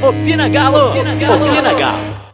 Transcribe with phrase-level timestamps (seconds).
[0.00, 0.90] Opina Galo!
[0.90, 1.44] Opina Galo!
[1.44, 2.28] Opina Galo!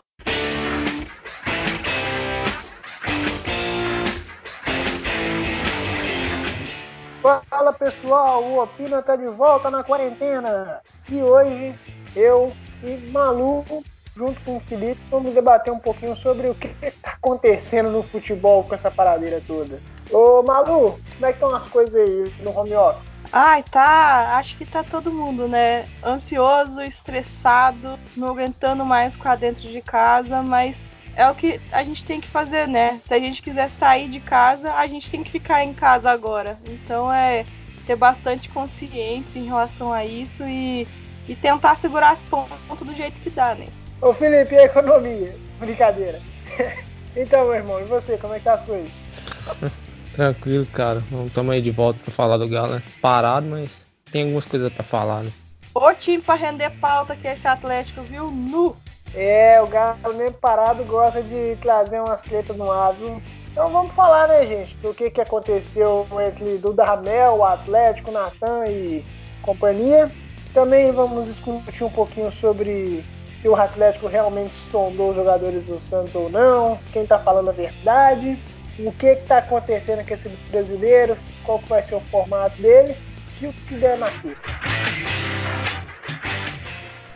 [7.48, 11.74] Fala pessoal, o Opina tá de volta na quarentena e hoje
[12.14, 13.64] eu e Malu,
[14.14, 18.64] junto com o Felipe, vamos debater um pouquinho sobre o que está acontecendo no futebol
[18.64, 19.80] com essa paradeira toda.
[20.10, 23.13] Ô Malu, como é que estão as coisas aí no home office?
[23.36, 24.36] Ai, tá.
[24.38, 25.86] Acho que tá todo mundo, né?
[26.04, 30.86] Ansioso, estressado, não aguentando mais ficar dentro de casa, mas
[31.16, 33.00] é o que a gente tem que fazer, né?
[33.04, 36.56] Se a gente quiser sair de casa, a gente tem que ficar em casa agora.
[36.68, 37.44] Então é
[37.84, 40.86] ter bastante consciência em relação a isso e,
[41.28, 43.66] e tentar segurar as pontas do jeito que dá, né?
[44.00, 45.34] Ô Felipe, e a economia?
[45.58, 46.20] Brincadeira.
[47.16, 48.92] então, meu irmão, e você, como é que tá as coisas?
[50.14, 51.02] Tranquilo, cara.
[51.26, 52.82] Estamos aí de volta para falar do Galo, né?
[53.02, 55.30] Parado, mas tem algumas coisas para falar, né?
[55.74, 58.30] Ô time para render pauta que esse Atlético, viu?
[58.30, 58.76] Nu!
[59.12, 63.20] É, o Galo mesmo parado gosta de trazer umas tretas no ar, viu?
[63.50, 69.04] Então vamos falar, né, gente, do que, que aconteceu entre Dudamel, o Atlético, Natan e
[69.42, 70.10] companhia.
[70.52, 73.04] Também vamos discutir um pouquinho sobre
[73.38, 77.52] se o Atlético realmente sondou os jogadores do Santos ou não, quem tá falando a
[77.52, 78.38] verdade
[78.78, 82.94] o que está acontecendo com esse brasileiro, qual vai ser o formato dele
[83.40, 84.40] e o que der na fita.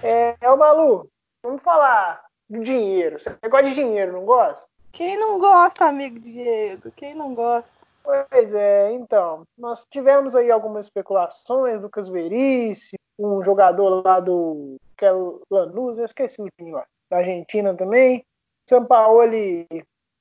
[0.03, 1.09] É, é o Malu,
[1.43, 3.21] vamos falar de dinheiro.
[3.21, 4.69] Você gosta de dinheiro, não gosta?
[4.93, 6.91] Quem não gosta, amigo Diego?
[6.97, 7.69] Quem não gosta?
[8.03, 15.05] Pois é, então, nós tivemos aí algumas especulações, Lucas Veríssimo, um jogador lá do que
[15.05, 18.25] é o Lanús, eu esqueci o time lá, da Argentina também.
[18.69, 19.67] Sampaoli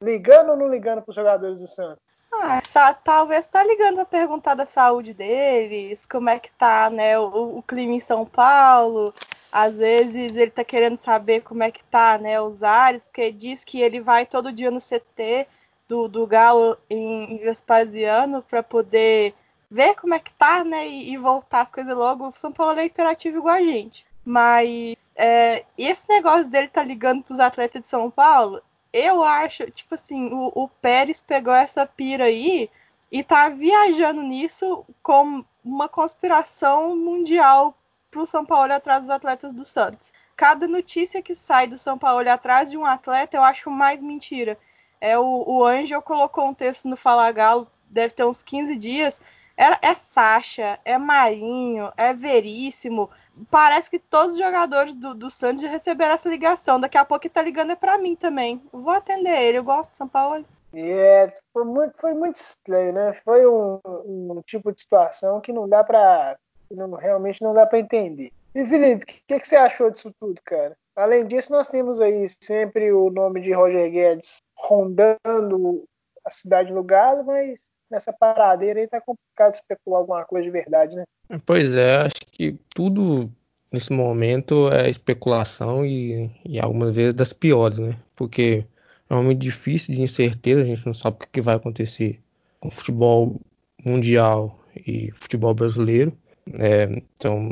[0.01, 1.99] ligando ou não ligando para os jogadores do Santos?
[2.31, 7.17] Ah, só, talvez tá ligando para perguntar da saúde deles, como é que tá, né,
[7.17, 9.13] o, o, clima em São Paulo.
[9.51, 13.63] Às vezes ele tá querendo saber como é que tá, né, os ares, porque diz
[13.63, 15.47] que ele vai todo dia no CT
[15.87, 19.33] do, do Galo em, em Vespasiano para poder
[19.71, 22.27] ver como é que tá, né, e, e, voltar as coisas logo.
[22.27, 24.05] O São Paulo é imperativo igual a gente.
[24.23, 28.61] Mas é, esse negócio dele tá ligando pros atletas de São Paulo,
[28.91, 32.69] eu acho, tipo assim, o, o Pérez pegou essa pira aí
[33.11, 37.77] e tá viajando nisso como uma conspiração mundial
[38.09, 40.13] pro São Paulo atrás dos atletas do Santos.
[40.35, 44.57] Cada notícia que sai do São Paulo atrás de um atleta, eu acho mais mentira.
[44.99, 49.21] É o, o Angel colocou um texto no Fala Galo, deve ter uns 15 dias.
[49.55, 53.09] É, é Sacha, é Marinho, é Veríssimo,
[53.49, 56.79] parece que todos os jogadores do, do Santos já receberam essa ligação.
[56.79, 58.61] Daqui a pouco ele tá ligando é pra mim também.
[58.71, 60.45] vou atender ele, eu gosto de São Paulo.
[60.73, 63.13] É, foi muito, foi muito estranho, né?
[63.13, 66.37] Foi um, um tipo de situação que não dá pra.
[66.69, 68.31] Não, realmente não dá pra entender.
[68.53, 70.75] E Felipe, o que, que, você achou disso tudo, cara?
[70.95, 75.85] Além disso, nós temos aí sempre o nome de Roger Guedes rondando
[76.25, 80.95] a cidade do Galo, mas nessa paradeira aí tá complicado especular alguma coisa de verdade,
[80.95, 81.05] né?
[81.45, 83.29] Pois é, acho que tudo
[83.71, 87.97] nesse momento é especulação e, e algumas vezes das piores, né?
[88.15, 88.65] Porque
[89.09, 92.21] é um momento difícil de incerteza, a gente não sabe o que vai acontecer
[92.59, 93.41] com o futebol
[93.83, 96.17] mundial e futebol brasileiro.
[96.53, 97.49] É, então,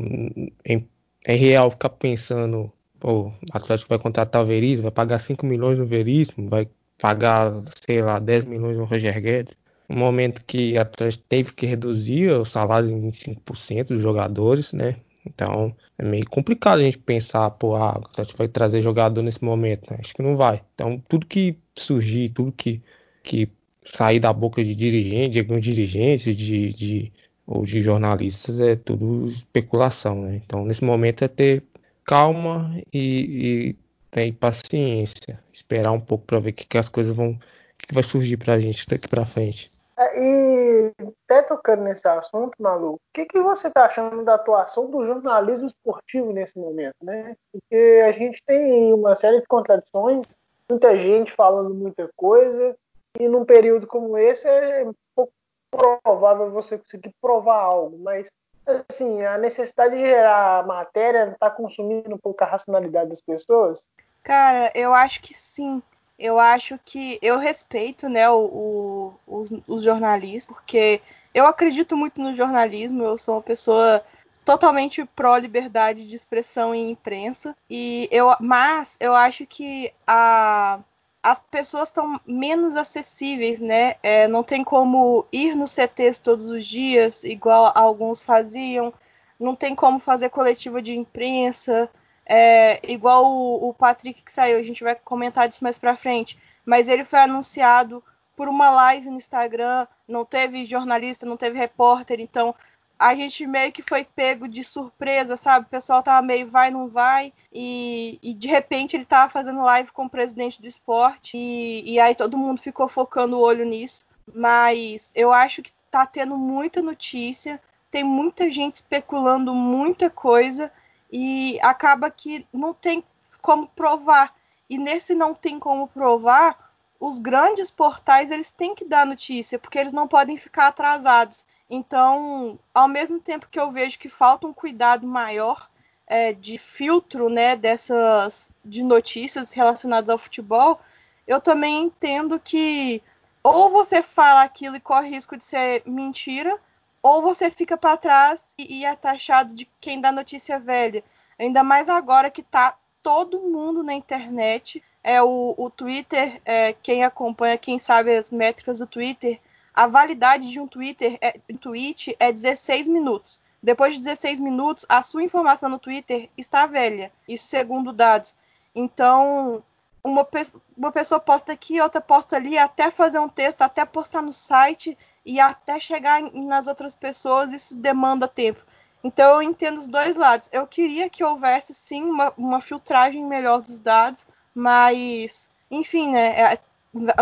[1.26, 5.78] é, real ficar pensando, pô, o Atlético vai contratar o Veríssimo, vai pagar 5 milhões
[5.78, 7.52] no Veríssimo, vai pagar,
[7.86, 9.58] sei lá, 10 milhões no Roger Guedes
[9.90, 10.86] um momento que a
[11.30, 14.98] teve que reduzir o salário em 25% dos jogadores, né?
[15.26, 19.44] Então é meio complicado a gente pensar, pô, ah, a Atlético vai trazer jogador nesse
[19.44, 19.98] momento, né?
[20.00, 20.62] Acho que não vai.
[20.74, 22.82] Então tudo que surgir, tudo que,
[23.24, 23.50] que
[23.84, 27.12] sair da boca de dirigente, de alguns dirigentes, de, de,
[27.46, 30.42] ou de jornalistas, é tudo especulação, né?
[30.46, 31.64] Então nesse momento é ter
[32.06, 33.76] calma e, e
[34.12, 37.38] ter paciência, esperar um pouco para ver o que, que as coisas vão,
[37.78, 39.75] que vai surgir para a gente daqui para frente.
[39.98, 44.90] É, e até tocando nesse assunto, Malu, o que, que você está achando da atuação
[44.90, 47.36] do jornalismo esportivo nesse momento, né?
[47.52, 50.26] Porque a gente tem uma série de contradições,
[50.70, 52.76] muita gente falando muita coisa,
[53.18, 55.32] e num período como esse é pouco
[55.72, 58.28] provável você conseguir provar algo, mas
[58.66, 63.88] assim, a necessidade de gerar matéria está consumindo um pouco a racionalidade das pessoas?
[64.24, 65.82] Cara, eu acho que sim
[66.18, 71.02] eu acho que eu respeito né, o, o, os, os, jornalistas, porque
[71.34, 74.04] eu acredito muito no jornalismo, eu sou uma pessoa
[74.46, 80.80] totalmente pró-liberdade de expressão e imprensa, e eu, mas eu acho que a,
[81.22, 83.96] as pessoas estão menos acessíveis, né?
[84.04, 88.94] É, não tem como ir nos CTs todos os dias, igual alguns faziam,
[89.40, 91.90] não tem como fazer coletiva de imprensa,
[92.26, 96.38] É, igual o, o Patrick que saiu, a gente vai comentar disso mais pra frente.
[96.66, 98.04] Mas ele foi anunciado
[98.36, 102.54] por uma live no Instagram, não teve jornalista, não teve repórter, então
[102.98, 105.66] a gente meio que foi pego de surpresa, sabe?
[105.66, 109.92] O pessoal tava meio vai, não vai, e, e de repente ele tava fazendo live
[109.92, 114.06] com o presidente do esporte, e, e aí todo mundo ficou focando o olho nisso.
[114.34, 117.62] Mas eu acho que tá tendo muita notícia,
[117.92, 120.72] tem muita gente especulando muita coisa,
[121.18, 123.02] e acaba que não tem
[123.42, 124.36] como provar.
[124.70, 129.80] E nesse não tem como provar, os grandes portais eles têm que dar notícia, porque
[129.80, 131.46] eles não podem ficar atrasados.
[131.70, 135.70] Então, ao mesmo tempo que eu vejo que falta um cuidado maior
[136.06, 140.82] é, de filtro né, dessas de notícias relacionadas ao futebol,
[141.26, 143.02] eu também entendo que
[143.42, 146.60] ou você fala aquilo e corre risco de ser mentira,
[147.06, 151.04] ou você fica para trás e, e é taxado de quem dá notícia velha.
[151.38, 154.82] Ainda mais agora que tá todo mundo na internet.
[155.04, 159.40] É o, o Twitter, é, quem acompanha, quem sabe as métricas do Twitter,
[159.72, 163.40] a validade de um Twitter, é, um tweet é 16 minutos.
[163.62, 167.12] Depois de 16 minutos, a sua informação no Twitter está velha.
[167.28, 168.34] Isso segundo dados.
[168.74, 169.64] Então,
[170.06, 170.46] uma, pe
[170.78, 174.96] uma pessoa posta aqui, outra posta ali, até fazer um texto, até postar no site
[175.26, 178.62] e até chegar nas outras pessoas, isso demanda tempo.
[179.04, 180.48] Então eu entendo os dois lados.
[180.52, 186.54] Eu queria que houvesse sim uma, uma filtragem melhor dos dados, mas enfim, né?
[186.54, 186.60] É,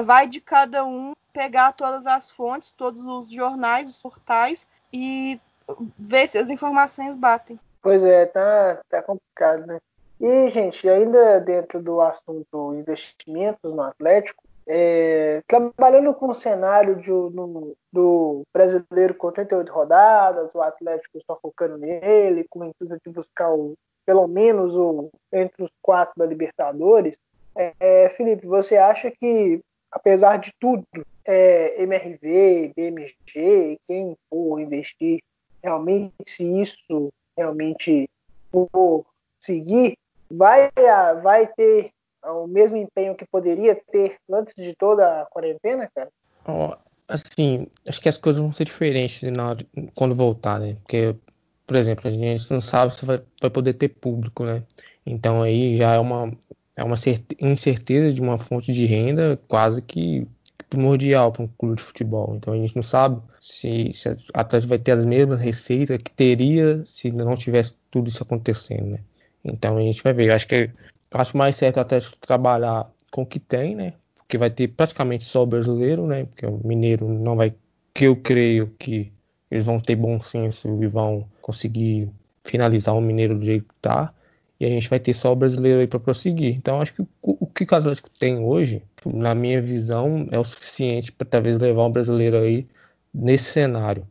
[0.01, 5.39] vai de cada um pegar todas as fontes, todos os jornais, os portais e
[5.97, 7.57] ver se as informações batem.
[7.81, 9.79] Pois é, tá, tá complicado, né?
[10.19, 17.11] E, gente, ainda dentro do assunto investimentos no Atlético, é, trabalhando com o cenário de,
[17.11, 23.11] no, do brasileiro com 38 rodadas, o Atlético só focando nele, com o intuito de
[23.11, 23.73] buscar o,
[24.05, 27.19] pelo menos o, entre os quatro da Libertadores.
[27.55, 29.61] É, Felipe, você acha que
[29.93, 30.85] apesar de tudo,
[31.25, 35.21] é, MRV, BMG, quem for investir,
[35.63, 38.09] realmente, se isso realmente
[38.51, 39.05] for
[39.39, 39.95] seguir,
[40.35, 40.69] vai,
[41.21, 41.91] vai ter
[42.23, 46.09] o mesmo empenho que poderia ter antes de toda a quarentena, cara?
[47.07, 49.57] Assim, acho que as coisas vão ser diferentes na
[49.93, 50.77] quando voltar, né?
[50.81, 51.15] Porque,
[51.67, 54.63] por exemplo, a gente não sabe se vai, vai poder ter público, né?
[55.05, 56.31] Então aí já é uma,
[56.75, 56.95] é uma
[57.39, 60.25] incerteza de uma fonte de renda quase que
[60.69, 62.33] primordial para um clube de futebol.
[62.35, 66.11] Então a gente não sabe se, se a Atlético vai ter as mesmas receitas que
[66.11, 68.99] teria se não tivesse tudo isso acontecendo, né?
[69.43, 70.29] Então a gente vai ver.
[70.29, 70.55] Eu acho que
[71.11, 73.93] eu acho mais certo Atlético trabalhar com o que tem, né?
[74.15, 76.25] Porque vai ter praticamente só o brasileiro, né?
[76.25, 77.53] Porque o mineiro não vai.
[77.93, 79.11] Que eu creio que
[79.51, 82.09] eles vão ter bom senso e vão conseguir
[82.43, 84.13] finalizar o mineiro do jeito que tá
[84.63, 86.55] e a gente vai ter só o brasileiro aí para prosseguir.
[86.55, 91.11] Então acho que o, que o Atlético tem hoje, na minha visão, é o suficiente
[91.11, 92.65] para talvez levar um brasileiro aí
[93.13, 94.07] nesse cenário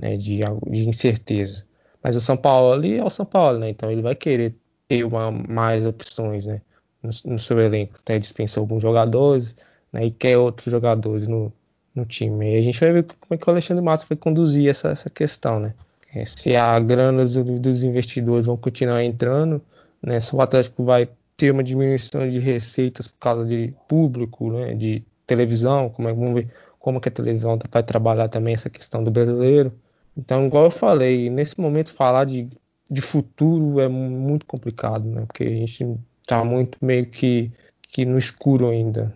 [0.00, 0.38] né, de,
[0.70, 1.66] de incerteza.
[2.02, 3.70] Mas o São Paulo é o São Paulo, né?
[3.70, 4.54] Então ele vai querer
[4.88, 6.60] ter uma, mais opções né,
[7.02, 7.94] no, no seu elenco.
[7.98, 9.54] Até dispensou alguns jogadores
[9.92, 11.52] né, e quer outros jogadores no,
[11.94, 12.54] no time.
[12.54, 15.10] E a gente vai ver como é que o Alexandre Matos vai conduzir essa, essa
[15.10, 15.74] questão, né?
[16.14, 19.60] É, se a grana dos, dos investidores vão continuar entrando
[20.02, 20.20] né?
[20.20, 24.74] Se o Atlético vai ter uma diminuição de receitas por causa de público, né?
[24.74, 29.02] de televisão, como é, vamos ver como que a televisão vai trabalhar também essa questão
[29.02, 29.72] do brasileiro.
[30.16, 32.48] Então, igual eu falei, nesse momento falar de,
[32.90, 35.24] de futuro é muito complicado, né?
[35.26, 37.50] Porque a gente está muito meio que,
[37.82, 39.14] que no escuro ainda.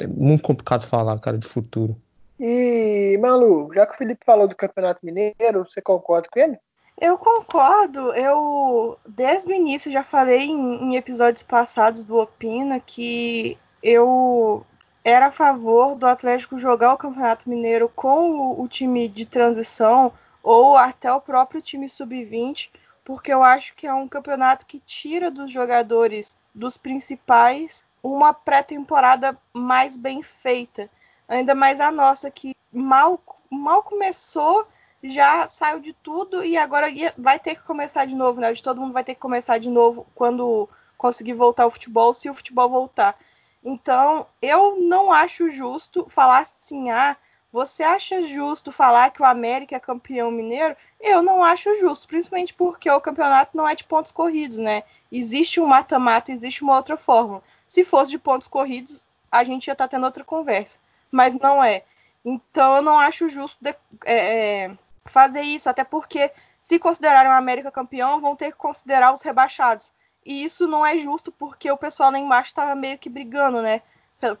[0.00, 1.96] É muito complicado falar, cara, de futuro.
[2.38, 6.58] E, Malu, já que o Felipe falou do Campeonato Mineiro, você concorda com ele?
[7.00, 8.12] Eu concordo.
[8.12, 14.64] Eu, desde o início, já falei em, em, episódios passados do Opina que eu
[15.04, 20.12] era a favor do Atlético jogar o Campeonato Mineiro com o, o time de transição
[20.42, 22.70] ou até o próprio time sub-20,
[23.06, 29.38] porque eu acho que é um campeonato que tira dos jogadores, dos principais, uma pré-temporada
[29.54, 30.90] mais bem feita.
[31.28, 34.66] Ainda mais a nossa, que mal, mal começou
[35.04, 38.52] já saiu de tudo e agora vai ter que começar de novo, né?
[38.56, 42.34] Todo mundo vai ter que começar de novo quando conseguir voltar ao futebol, se o
[42.34, 43.16] futebol voltar.
[43.62, 47.16] Então, eu não acho justo falar assim, ah,
[47.56, 50.76] você acha justo falar que o América é campeão mineiro?
[51.00, 54.82] Eu não acho justo, principalmente porque o campeonato não é de pontos corridos, né?
[55.10, 57.42] Existe um mata-mata, existe uma outra forma.
[57.66, 60.78] Se fosse de pontos corridos, a gente ia estar tá tendo outra conversa.
[61.10, 61.82] Mas não é.
[62.22, 67.34] Então eu não acho justo de, é, é fazer isso, até porque se considerarem o
[67.34, 69.94] América campeão, vão ter que considerar os rebaixados.
[70.26, 73.80] e isso não é justo porque o pessoal lá embaixo estava meio que brigando, né?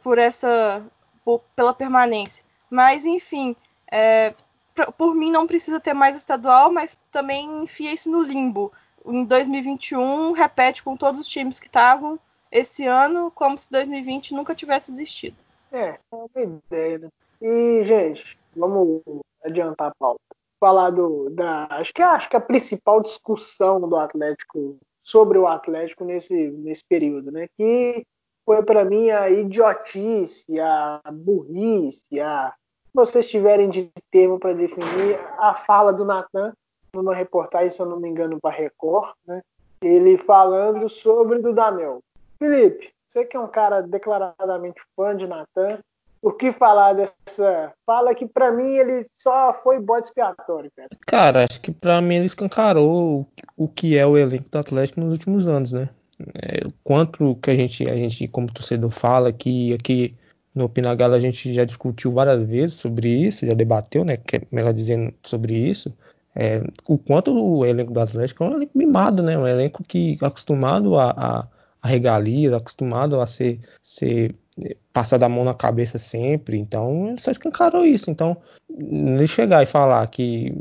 [0.02, 0.84] Por essa.
[1.24, 2.45] Por, pela permanência.
[2.70, 3.54] Mas, enfim,
[3.90, 4.34] é,
[4.96, 8.72] por mim não precisa ter mais estadual, mas também enfia isso no limbo.
[9.04, 12.18] Em 2021, repete com todos os times que estavam
[12.50, 15.36] esse ano, como se 2020 nunca tivesse existido.
[15.72, 17.08] É, é uma ideia, né?
[17.40, 19.02] E, gente, vamos
[19.44, 20.20] adiantar a pauta.
[20.58, 21.66] Falar do, da.
[21.70, 27.30] Acho que, acho que a principal discussão do Atlético sobre o Atlético nesse, nesse período,
[27.30, 27.46] né?
[27.56, 28.04] Que
[28.46, 32.54] foi para mim a idiotice, a burrice, a
[32.94, 36.54] vocês tiverem de termo para definir a fala do Natan
[36.94, 39.42] numa reportagem, se eu não me engano, para Record, né?
[39.82, 42.00] Ele falando sobre o Dudamel.
[42.38, 45.78] Felipe, você que é um cara declaradamente fã de Natan,
[46.22, 50.88] o que falar dessa fala que para mim ele só foi bode expiatório, cara?
[51.06, 55.12] Cara, acho que para mim ele escancarou o que é o elenco do Atlético nos
[55.12, 55.90] últimos anos, né?
[56.34, 60.14] É, quanto que a gente, a gente como torcedor fala que aqui
[60.54, 64.16] no Pinagala a gente já discutiu várias vezes sobre isso, já debateu, né?
[64.16, 65.94] Que, melhor dizendo, sobre isso.
[66.34, 69.36] É, o quanto o elenco do Atlético é um elenco mimado, né?
[69.36, 71.48] Um elenco que acostumado a, a,
[71.82, 74.34] a regalias, acostumado a ser, ser
[74.92, 76.58] passar da mão na cabeça sempre.
[76.58, 78.10] Então, ele só escancarou isso.
[78.10, 78.36] Então,
[78.70, 80.54] ele chegar e falar que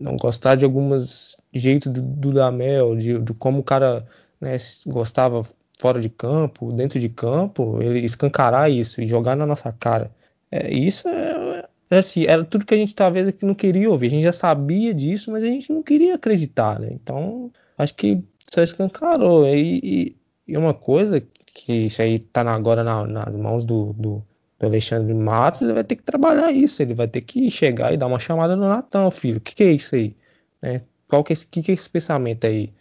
[0.00, 4.04] não gostar de alguns jeitos do, do Damel, de, de como o cara
[4.42, 5.46] né, gostava
[5.78, 10.10] fora de campo, dentro de campo, ele escancarar isso e jogar na nossa cara.
[10.50, 14.08] É, isso é, é assim, era tudo que a gente talvez aqui não queria ouvir.
[14.08, 16.90] A gente já sabia disso, mas a gente não queria acreditar, né?
[16.92, 18.22] Então, acho que
[18.52, 19.46] só escancarou.
[19.46, 20.16] E, e,
[20.48, 24.22] e uma coisa que isso aí tá agora na, nas mãos do, do,
[24.58, 26.82] do, Alexandre Matos, ele vai ter que trabalhar isso.
[26.82, 29.38] Ele vai ter que chegar e dar uma chamada no Natão, filho.
[29.38, 30.16] O que, que é isso aí?
[30.60, 30.82] Né?
[31.08, 32.72] Qual que é, esse, que, que é esse pensamento aí?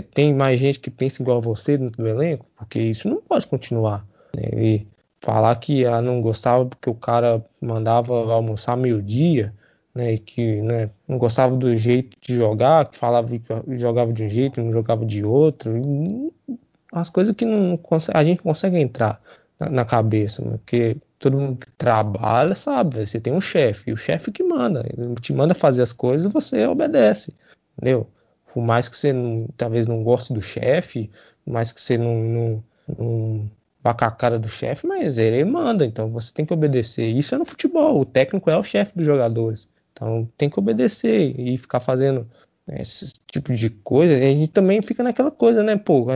[0.00, 4.06] Tem mais gente que pensa igual a você do elenco, porque isso não pode continuar.
[4.34, 4.48] Né?
[4.52, 4.86] E
[5.20, 9.52] falar que ela não gostava porque o cara mandava almoçar meio-dia,
[9.94, 10.14] né?
[10.14, 14.30] E que né, não gostava do jeito de jogar, que falava que jogava de um
[14.30, 15.72] jeito, não jogava de outro.
[16.92, 17.78] as coisas que não
[18.14, 19.20] a gente consegue entrar
[19.58, 20.52] na, na cabeça, né?
[20.58, 24.86] porque todo mundo que trabalha sabe, você tem um chefe, e o chefe que manda,
[24.88, 27.34] ele te manda fazer as coisas e você obedece,
[27.76, 28.08] entendeu?
[28.52, 31.10] Por mais que você não, talvez não goste do chefe,
[31.44, 32.64] por mais que você não, não,
[32.98, 33.50] não
[33.82, 37.06] com a cara do chefe, mas ele manda, então você tem que obedecer.
[37.06, 39.68] Isso é no futebol, o técnico é o chefe dos jogadores.
[39.92, 42.28] Então tem que obedecer e ficar fazendo
[42.66, 44.14] né, esse tipo de coisa.
[44.14, 45.76] E a gente também fica naquela coisa, né?
[45.76, 46.06] Pô,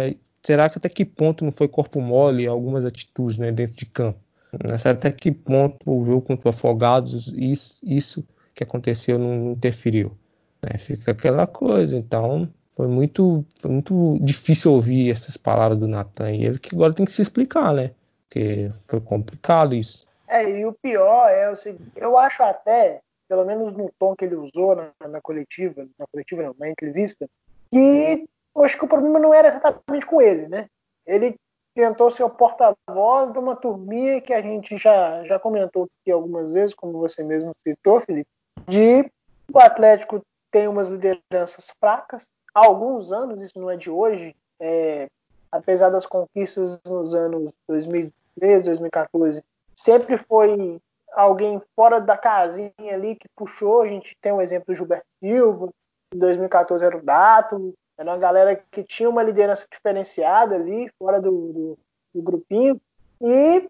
[0.43, 4.19] será que até que ponto não foi corpo mole algumas atitudes né, dentro de campo?
[4.53, 8.25] Né, até que ponto o jogo contra o Afogados, isso, isso
[8.55, 10.17] que aconteceu não interferiu?
[10.65, 10.79] Né?
[10.79, 11.97] Fica aquela coisa.
[11.97, 16.33] Então, foi muito, foi muito difícil ouvir essas palavras do Natan.
[16.33, 17.93] E ele que agora tem que se explicar, né?
[18.29, 20.07] Porque foi complicado isso.
[20.27, 24.25] É, e o pior é o seguinte, eu acho até, pelo menos no tom que
[24.25, 27.29] ele usou na, na coletiva, na coletiva não, na entrevista,
[27.71, 28.25] que
[28.57, 30.67] eu acho que o problema não era exatamente com ele, né?
[31.07, 31.37] Ele
[31.75, 36.51] tentou ser o porta-voz de uma turminha que a gente já, já comentou aqui algumas
[36.53, 38.29] vezes, como você mesmo citou, Felipe,
[38.67, 39.11] de
[39.53, 40.23] o Atlético
[40.55, 42.31] tem umas lideranças fracas.
[42.55, 45.09] Há alguns anos, isso não é de hoje, é,
[45.51, 49.45] apesar das conquistas nos anos 2013, 2014,
[49.75, 50.81] sempre foi
[51.13, 53.83] alguém fora da casinha ali que puxou.
[53.83, 55.71] A gente tem um exemplo do Gilberto Silva,
[56.15, 61.21] em 2014 era o Dato, era uma galera que tinha uma liderança diferenciada ali, fora
[61.21, 61.79] do, do,
[62.15, 62.81] do grupinho.
[63.21, 63.69] E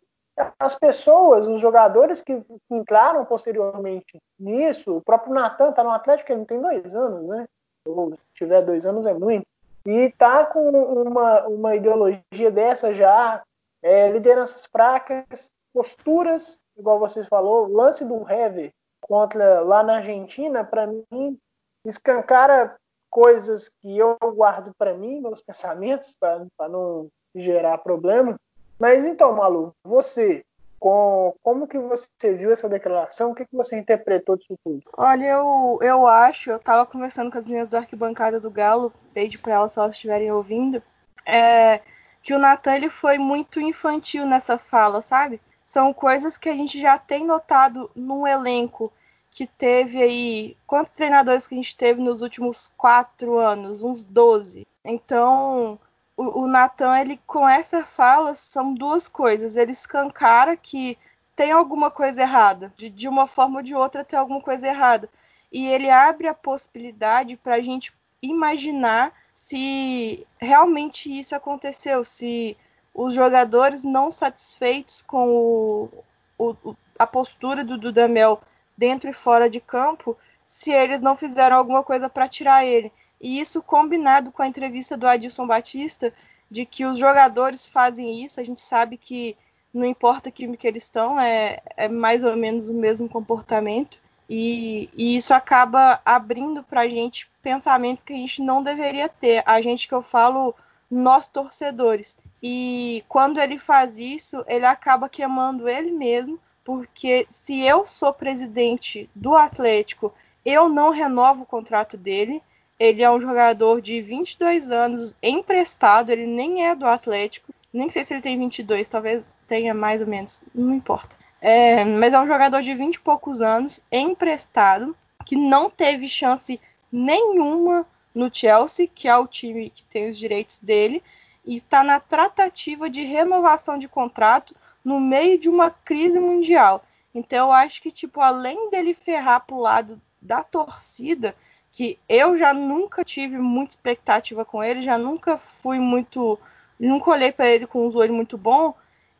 [0.58, 6.44] as pessoas, os jogadores que, entraram posteriormente nisso, o próprio Natan está no Atlético, ele
[6.44, 7.46] tem dois anos, né?
[7.86, 9.46] Ou se tiver dois anos é muito.
[9.86, 13.42] E tá com uma, uma ideologia dessa já,
[13.82, 20.86] é, lideranças fracas, posturas, igual você falou, lance do Hever contra lá na Argentina, para
[20.86, 21.38] mim,
[21.84, 22.76] escancara
[23.10, 28.36] coisas que eu guardo para mim, meus pensamentos, para não gerar problema
[28.84, 30.44] mas então, Malu, você,
[30.78, 33.30] com, como que você viu essa declaração?
[33.30, 34.82] O que, que você interpretou disso tudo?
[34.94, 39.38] Olha, eu, eu acho, eu estava conversando com as meninas do arquibancada do Galo, desde
[39.38, 40.82] para elas se elas estiverem ouvindo,
[41.24, 41.80] é,
[42.22, 45.40] que o Natan ele foi muito infantil nessa fala, sabe?
[45.64, 48.92] São coisas que a gente já tem notado num elenco
[49.30, 50.58] que teve aí.
[50.66, 53.82] Quantos treinadores que a gente teve nos últimos quatro anos?
[53.82, 54.66] Uns 12.
[54.84, 55.78] Então,
[56.16, 59.56] o, o Nathan, ele com essa fala, são duas coisas.
[59.56, 60.98] Ele escancara que
[61.34, 65.08] tem alguma coisa errada, de, de uma forma ou de outra tem alguma coisa errada.
[65.50, 67.92] E ele abre a possibilidade para a gente
[68.22, 72.56] imaginar se realmente isso aconteceu, se
[72.94, 75.90] os jogadores não satisfeitos com o,
[76.38, 78.40] o, a postura do Dudamel
[78.76, 80.16] dentro e fora de campo,
[80.46, 82.92] se eles não fizeram alguma coisa para tirar ele.
[83.24, 86.12] E isso combinado com a entrevista do Adilson Batista,
[86.50, 89.34] de que os jogadores fazem isso, a gente sabe que
[89.72, 93.98] não importa que que eles estão, é, é mais ou menos o mesmo comportamento.
[94.28, 99.42] E, e isso acaba abrindo para a gente pensamentos que a gente não deveria ter.
[99.46, 100.54] A gente que eu falo,
[100.90, 102.18] nós torcedores.
[102.42, 109.08] E quando ele faz isso, ele acaba queimando ele mesmo, porque se eu sou presidente
[109.14, 110.12] do Atlético,
[110.44, 112.42] eu não renovo o contrato dele.
[112.78, 117.54] Ele é um jogador de 22 anos, emprestado, ele nem é do Atlético.
[117.72, 121.16] Nem sei se ele tem 22, talvez tenha mais ou menos, não importa.
[121.40, 126.60] É, mas é um jogador de 20 e poucos anos, emprestado, que não teve chance
[126.90, 131.02] nenhuma no Chelsea, que é o time que tem os direitos dele,
[131.44, 134.54] e está na tratativa de renovação de contrato
[134.84, 136.84] no meio de uma crise mundial.
[137.14, 141.34] Então eu acho que, tipo, além dele ferrar pro lado da torcida,
[141.74, 146.38] que eu já nunca tive muita expectativa com ele, já nunca fui muito.
[146.80, 148.74] Nunca olhei para ele com os olhos muito bom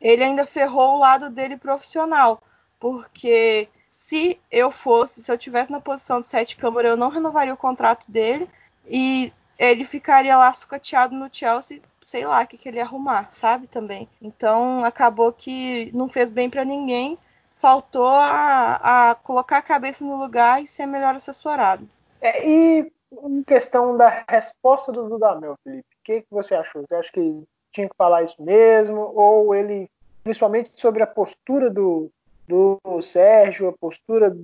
[0.04, 2.42] ele ainda ferrou o lado dele profissional,
[2.78, 7.54] porque se eu fosse, se eu tivesse na posição de sete câmara, eu não renovaria
[7.54, 8.46] o contrato dele
[8.86, 13.28] e ele ficaria lá sucateado no Chelsea, sei lá o que, que ele ia arrumar,
[13.30, 14.06] sabe também.
[14.20, 17.16] Então acabou que não fez bem para ninguém,
[17.56, 21.88] faltou a, a, colocar a cabeça no lugar e ser melhor assessorado.
[22.24, 26.82] É, e em questão da resposta do Dudamel, Felipe, o que, que você achou?
[26.82, 29.12] Você acha que tinha que falar isso mesmo?
[29.14, 29.90] Ou ele
[30.22, 32.10] principalmente sobre a postura do,
[32.48, 34.34] do Sérgio, a postura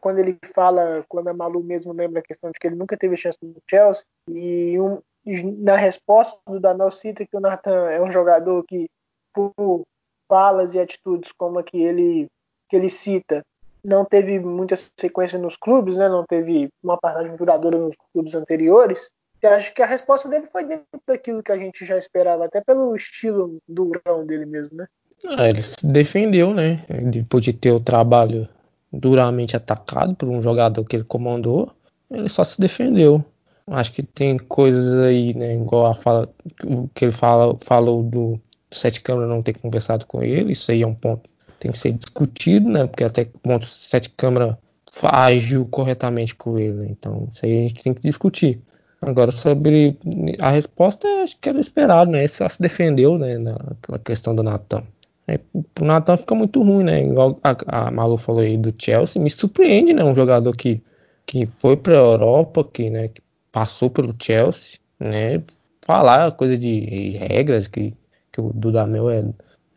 [0.00, 3.16] quando ele fala, quando a Malu mesmo lembra a questão de que ele nunca teve
[3.16, 8.02] chance no Chelsea, e, um, e na resposta do Daniel cita que o Nathan é
[8.02, 8.90] um jogador que,
[9.32, 9.84] por
[10.28, 12.26] falas e atitudes como a que ele,
[12.68, 13.44] que ele cita,
[13.84, 16.08] não teve muita sequência nos clubes, né?
[16.08, 20.64] não teve uma passagem duradoura nos clubes anteriores, você acha que a resposta dele foi
[20.64, 24.86] dentro daquilo que a gente já esperava, até pelo estilo durão dele mesmo, né?
[25.26, 26.84] Ah, ele se defendeu, né?
[27.10, 28.48] Depois de ter o trabalho
[28.92, 31.70] duramente atacado por um jogador que ele comandou,
[32.10, 33.22] ele só se defendeu.
[33.66, 35.54] Acho que tem coisas aí, né?
[35.54, 36.28] Igual a fala,
[36.64, 38.40] o que ele fala, falou do,
[38.74, 41.28] Sete Câmara não ter conversado com ele, isso aí é um ponto
[41.64, 42.86] tem que ser discutido, né?
[42.86, 44.58] Porque até que ponto Sete Câmara
[45.02, 46.86] agiu corretamente com ele, né?
[46.90, 48.60] Então, isso aí a gente tem que discutir.
[49.00, 49.98] Agora, sobre
[50.38, 52.20] a resposta, acho que era esperado, né?
[52.20, 53.38] Ele só se defendeu, né?
[53.38, 54.82] Na questão do Natan.
[55.26, 55.40] É,
[55.74, 57.02] pro Natan fica muito ruim, né?
[57.02, 60.04] Igual a, a Malu falou aí do Chelsea, me surpreende, né?
[60.04, 60.82] Um jogador que,
[61.26, 65.42] que foi pra Europa, que, né, que passou pelo Chelsea, né?
[65.82, 67.94] Falar coisa de regras, que,
[68.32, 69.24] que o Dudamel é,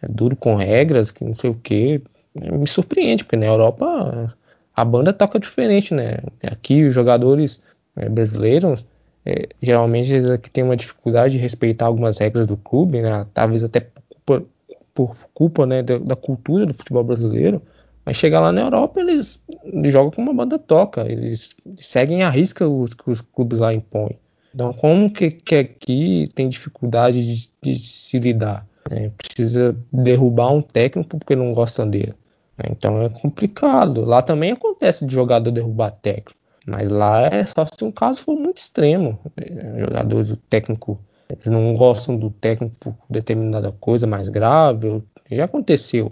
[0.02, 2.02] é duro com regras, que não sei o que.
[2.36, 4.36] Me surpreende, porque na Europa
[4.76, 6.20] a banda toca diferente, né?
[6.44, 7.64] Aqui os jogadores
[7.96, 8.86] é, brasileiros
[9.28, 13.28] é, geralmente eles aqui têm uma dificuldade de respeitar algumas regras do clube, né?
[13.34, 13.90] Talvez até
[14.26, 14.46] por,
[14.94, 17.62] por culpa né, da, da, cultura do futebol brasileiro,
[18.06, 19.44] mas chegar lá na Europa eles,
[19.88, 24.18] jogam como uma banda toca, eles seguem a risca os que os clubes lá impõem.
[24.56, 28.66] Então, como que, que aqui tem dificuldade de, de se lidar?
[28.89, 29.12] Né?
[29.17, 32.13] Precisa derrubar um técnico porque não gosta dele.
[32.58, 32.65] Né?
[32.71, 34.06] Então é complicado.
[34.06, 38.36] Lá também acontece de jogador derrubar técnico, mas lá é só se um caso for
[38.36, 39.19] muito extremo.
[39.36, 39.80] Né?
[39.80, 46.12] Jogadores, o técnico eles não gostam do técnico por determinada coisa mais grave, já aconteceu.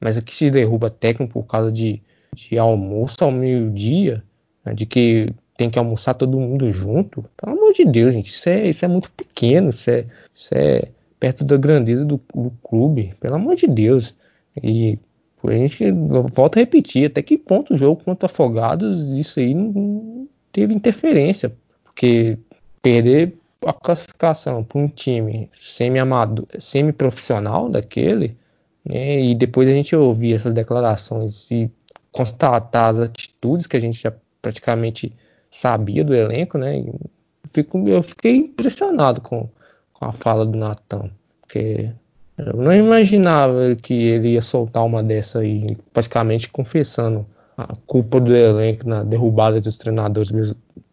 [0.00, 2.02] Mas aqui se derruba técnico por causa de,
[2.34, 4.22] de almoço ao meio-dia,
[4.64, 7.24] né, de que tem que almoçar todo mundo junto.
[7.36, 10.88] Pelo amor de Deus, gente, isso é, isso é muito pequeno, isso é, isso é
[11.18, 14.14] perto da grandeza do, do clube, pelo amor de Deus.
[14.62, 14.98] E
[15.44, 15.90] a gente
[16.34, 21.52] volta a repetir, até que ponto o jogo contra Afogados, isso aí não teve interferência,
[21.84, 22.38] porque
[22.82, 25.50] perder a classificação para um time
[26.58, 28.36] semi-profissional daquele,
[28.84, 31.70] né, e depois a gente ouvir essas declarações e
[32.12, 35.12] constatar as atitudes que a gente já praticamente
[35.50, 37.00] sabia do elenco, né, eu,
[37.52, 39.48] fico, eu fiquei impressionado com,
[39.98, 41.90] com a fala do Natan, porque
[42.38, 48.34] eu não imaginava que ele ia soltar uma dessa aí, praticamente confessando a culpa do
[48.34, 50.30] elenco na derrubada dos treinadores,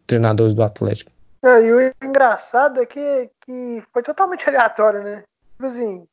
[0.08, 1.12] treinadores do Atlético.
[1.44, 5.24] É, e o engraçado é que, que foi totalmente aleatório, né?
[5.52, 6.08] Tipo assim,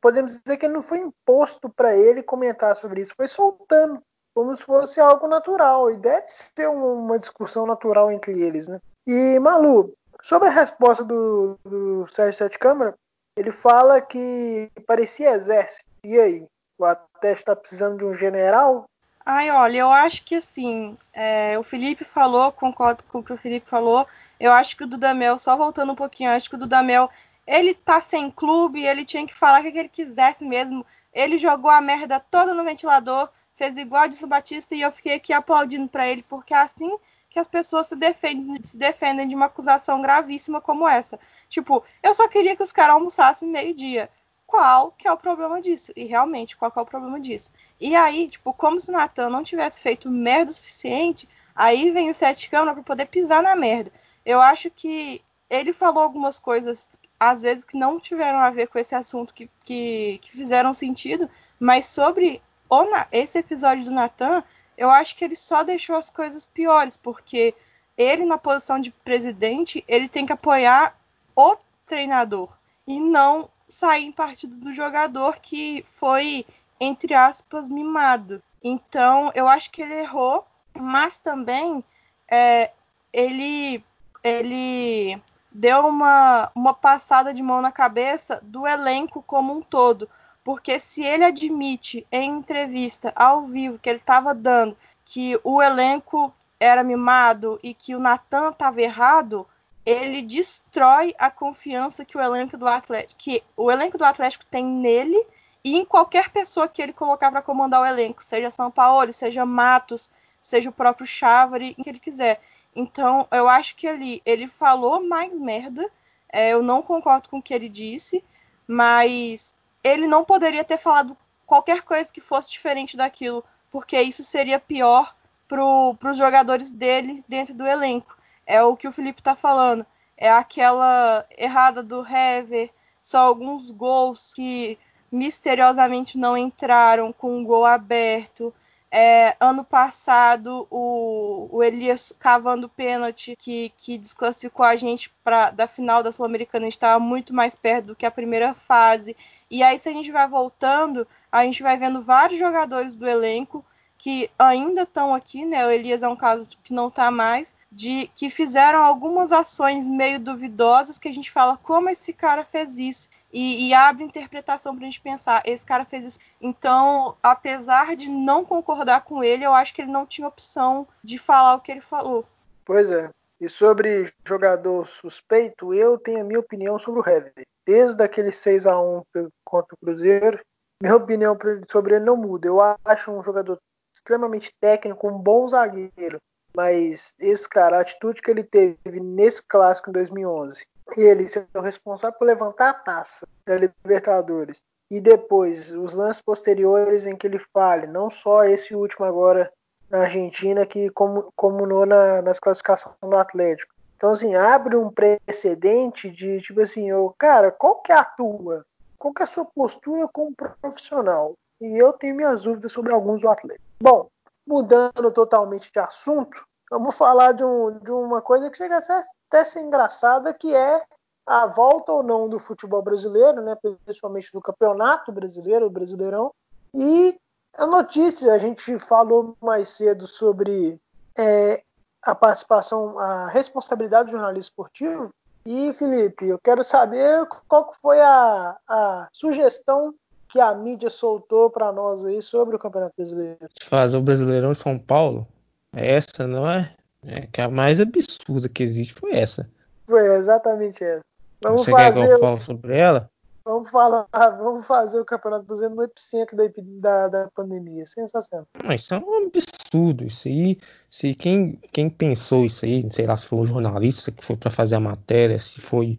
[0.00, 4.00] podemos dizer que não foi imposto para ele comentar sobre isso, foi soltando,
[4.32, 5.90] como se fosse algo natural.
[5.90, 8.78] E deve ser uma discussão natural entre eles, né?
[9.04, 12.94] E, Malu, Sobre a resposta do, do Sérgio Sete Câmara,
[13.36, 15.84] ele fala que parecia exército.
[16.04, 16.46] E aí?
[16.78, 18.88] O Atlético está precisando de um general?
[19.24, 23.36] Ai, olha, eu acho que assim, é, o Felipe falou, concordo com o que o
[23.36, 24.06] Felipe falou.
[24.38, 27.10] Eu acho que o Dudamel, só voltando um pouquinho, acho que o Dudamel,
[27.46, 30.84] ele tá sem clube, ele tinha que falar o que ele quisesse mesmo.
[31.12, 35.32] Ele jogou a merda toda no ventilador, fez igual de Batista e eu fiquei aqui
[35.32, 36.96] aplaudindo para ele, porque assim
[37.30, 41.18] que as pessoas se defendem, se defendem de uma acusação gravíssima como essa.
[41.48, 44.10] Tipo, eu só queria que os caras almoçassem meio-dia
[44.44, 45.92] qual que é o problema disso.
[45.94, 47.52] E realmente, qual que é o problema disso.
[47.80, 52.10] E aí, tipo, como se o Natan não tivesse feito merda o suficiente, aí vem
[52.10, 53.92] o Sete Câmara para poder pisar na merda.
[54.26, 58.78] Eu acho que ele falou algumas coisas, às vezes, que não tiveram a ver com
[58.78, 64.42] esse assunto, que, que, que fizeram sentido, mas sobre o, esse episódio do Natan,
[64.80, 67.54] eu acho que ele só deixou as coisas piores, porque
[67.98, 70.98] ele, na posição de presidente, ele tem que apoiar
[71.36, 72.48] o treinador
[72.86, 76.46] e não sair em partido do jogador que foi,
[76.80, 78.42] entre aspas, mimado.
[78.64, 81.84] Então, eu acho que ele errou, mas também
[82.26, 82.70] é,
[83.12, 83.84] ele,
[84.24, 85.20] ele
[85.52, 90.08] deu uma, uma passada de mão na cabeça do elenco como um todo.
[90.50, 96.34] Porque se ele admite em entrevista ao vivo que ele estava dando que o elenco
[96.58, 99.46] era mimado e que o Natan estava errado,
[99.86, 104.64] ele destrói a confiança que o elenco do Atlético, que o elenco do Atlético tem
[104.64, 105.24] nele
[105.62, 109.46] e em qualquer pessoa que ele colocar para comandar o elenco, seja São Paulo, seja
[109.46, 110.10] Matos,
[110.42, 112.40] seja o próprio Chávari, que ele quiser.
[112.74, 115.88] Então, eu acho que ali ele falou mais merda.
[116.28, 118.24] É, eu não concordo com o que ele disse,
[118.66, 121.16] mas ele não poderia ter falado
[121.46, 125.14] qualquer coisa que fosse diferente daquilo, porque isso seria pior
[125.48, 129.86] para os jogadores dele dentro do elenco é o que o Felipe tá falando.
[130.16, 132.70] É aquela errada do Hever,
[133.02, 134.76] só alguns gols que
[135.10, 138.52] misteriosamente não entraram com um gol aberto.
[138.90, 145.68] É, ano passado, o, o, Elias cavando pênalti que, que desclassificou a gente pra, da
[145.68, 149.16] final da Sul-Americana, estava muito mais perto do que a primeira fase.
[149.50, 153.64] E aí, se a gente vai voltando, a gente vai vendo vários jogadores do elenco
[153.98, 155.66] que ainda estão aqui, né?
[155.66, 160.18] O Elias é um caso que não está mais, de que fizeram algumas ações meio
[160.18, 163.10] duvidosas que a gente fala como esse cara fez isso?
[163.32, 166.18] E, e abre interpretação para a gente pensar esse cara fez isso.
[166.40, 171.18] Então apesar de não concordar com ele eu acho que ele não tinha opção de
[171.18, 172.26] falar o que ele falou.
[172.64, 178.02] Pois é e sobre jogador suspeito eu tenho a minha opinião sobre o Heavy desde
[178.02, 179.02] aquele 6 a 1
[179.44, 180.40] contra o Cruzeiro
[180.82, 181.36] minha opinião
[181.70, 182.48] sobre ele não muda.
[182.48, 183.58] Eu acho um jogador
[183.94, 186.18] extremamente técnico um bom zagueiro
[186.54, 191.60] mas esse cara, a atitude que ele teve nesse clássico em 2011, ele ser o
[191.60, 197.38] responsável por levantar a taça da Libertadores e depois os lances posteriores em que ele
[197.52, 199.52] fale, não só esse último agora
[199.90, 200.90] na Argentina que
[201.36, 203.74] comunou na, nas classificações do Atlético.
[203.96, 208.64] Então, assim, abre um precedente de tipo assim, oh, cara, qual que é a tua?
[208.98, 211.34] Qual que é a sua postura como profissional?
[211.60, 213.64] E eu tenho minhas dúvidas sobre alguns do Atlético.
[213.82, 214.08] Bom,
[214.46, 219.04] mudando totalmente de assunto, vamos falar de, um, de uma coisa que chega a ser,
[219.28, 220.82] até ser engraçada, que é
[221.26, 226.32] a volta ou não do futebol brasileiro, né, principalmente do campeonato brasileiro, Brasileirão.
[226.74, 227.18] E
[227.56, 230.78] a notícia, a gente falou mais cedo sobre
[231.18, 231.62] é,
[232.02, 235.10] a participação, a responsabilidade do jornalista esportivo.
[235.44, 239.94] E, Felipe, eu quero saber qual foi a, a sugestão
[240.28, 243.38] que a mídia soltou para nós aí sobre o Campeonato Brasileiro.
[243.64, 245.26] Fazer o Brasileirão em São Paulo,
[245.74, 246.74] essa não é?
[247.04, 249.48] É que a mais absurda que existe foi essa.
[249.86, 251.00] Foi exatamente essa.
[251.42, 252.00] Vamos Você fazer.
[252.00, 253.10] Quer que eu falo sobre ela?
[253.44, 256.44] Vamos falar, vamos fazer o Campeonato Brasileiro no epicentro da,
[256.80, 257.86] da, da pandemia.
[257.86, 258.46] Sensacional.
[258.64, 260.04] Mas isso é um absurdo.
[260.04, 260.58] Isso aí,
[260.90, 264.50] se quem, quem pensou isso aí, sei lá se foi um jornalista que foi para
[264.50, 265.98] fazer a matéria, se foi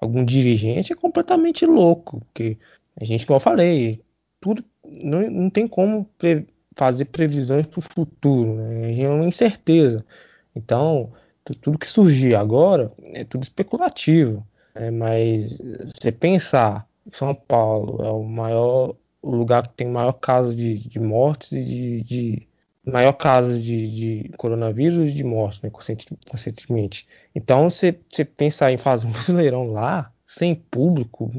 [0.00, 2.20] algum dirigente, é completamente louco.
[2.20, 2.58] Porque
[3.00, 4.04] a gente, como eu falei,
[4.40, 8.98] tudo não, não tem como pre, fazer previsões para o futuro, né?
[8.98, 10.04] É uma incerteza.
[10.54, 11.12] Então,
[11.60, 14.46] tudo que surgir agora é tudo especulativo.
[14.74, 14.90] Né?
[14.90, 15.58] Mas
[15.94, 20.98] você pensar, São Paulo é o maior o lugar que tem maior caso de, de
[20.98, 22.48] mortes e de, de
[22.84, 27.06] maior caso de, de coronavírus e de mortes, né, conscientemente.
[27.34, 27.92] Então, você,
[28.24, 31.30] pensar em fazer um brasileirão lá, sem público,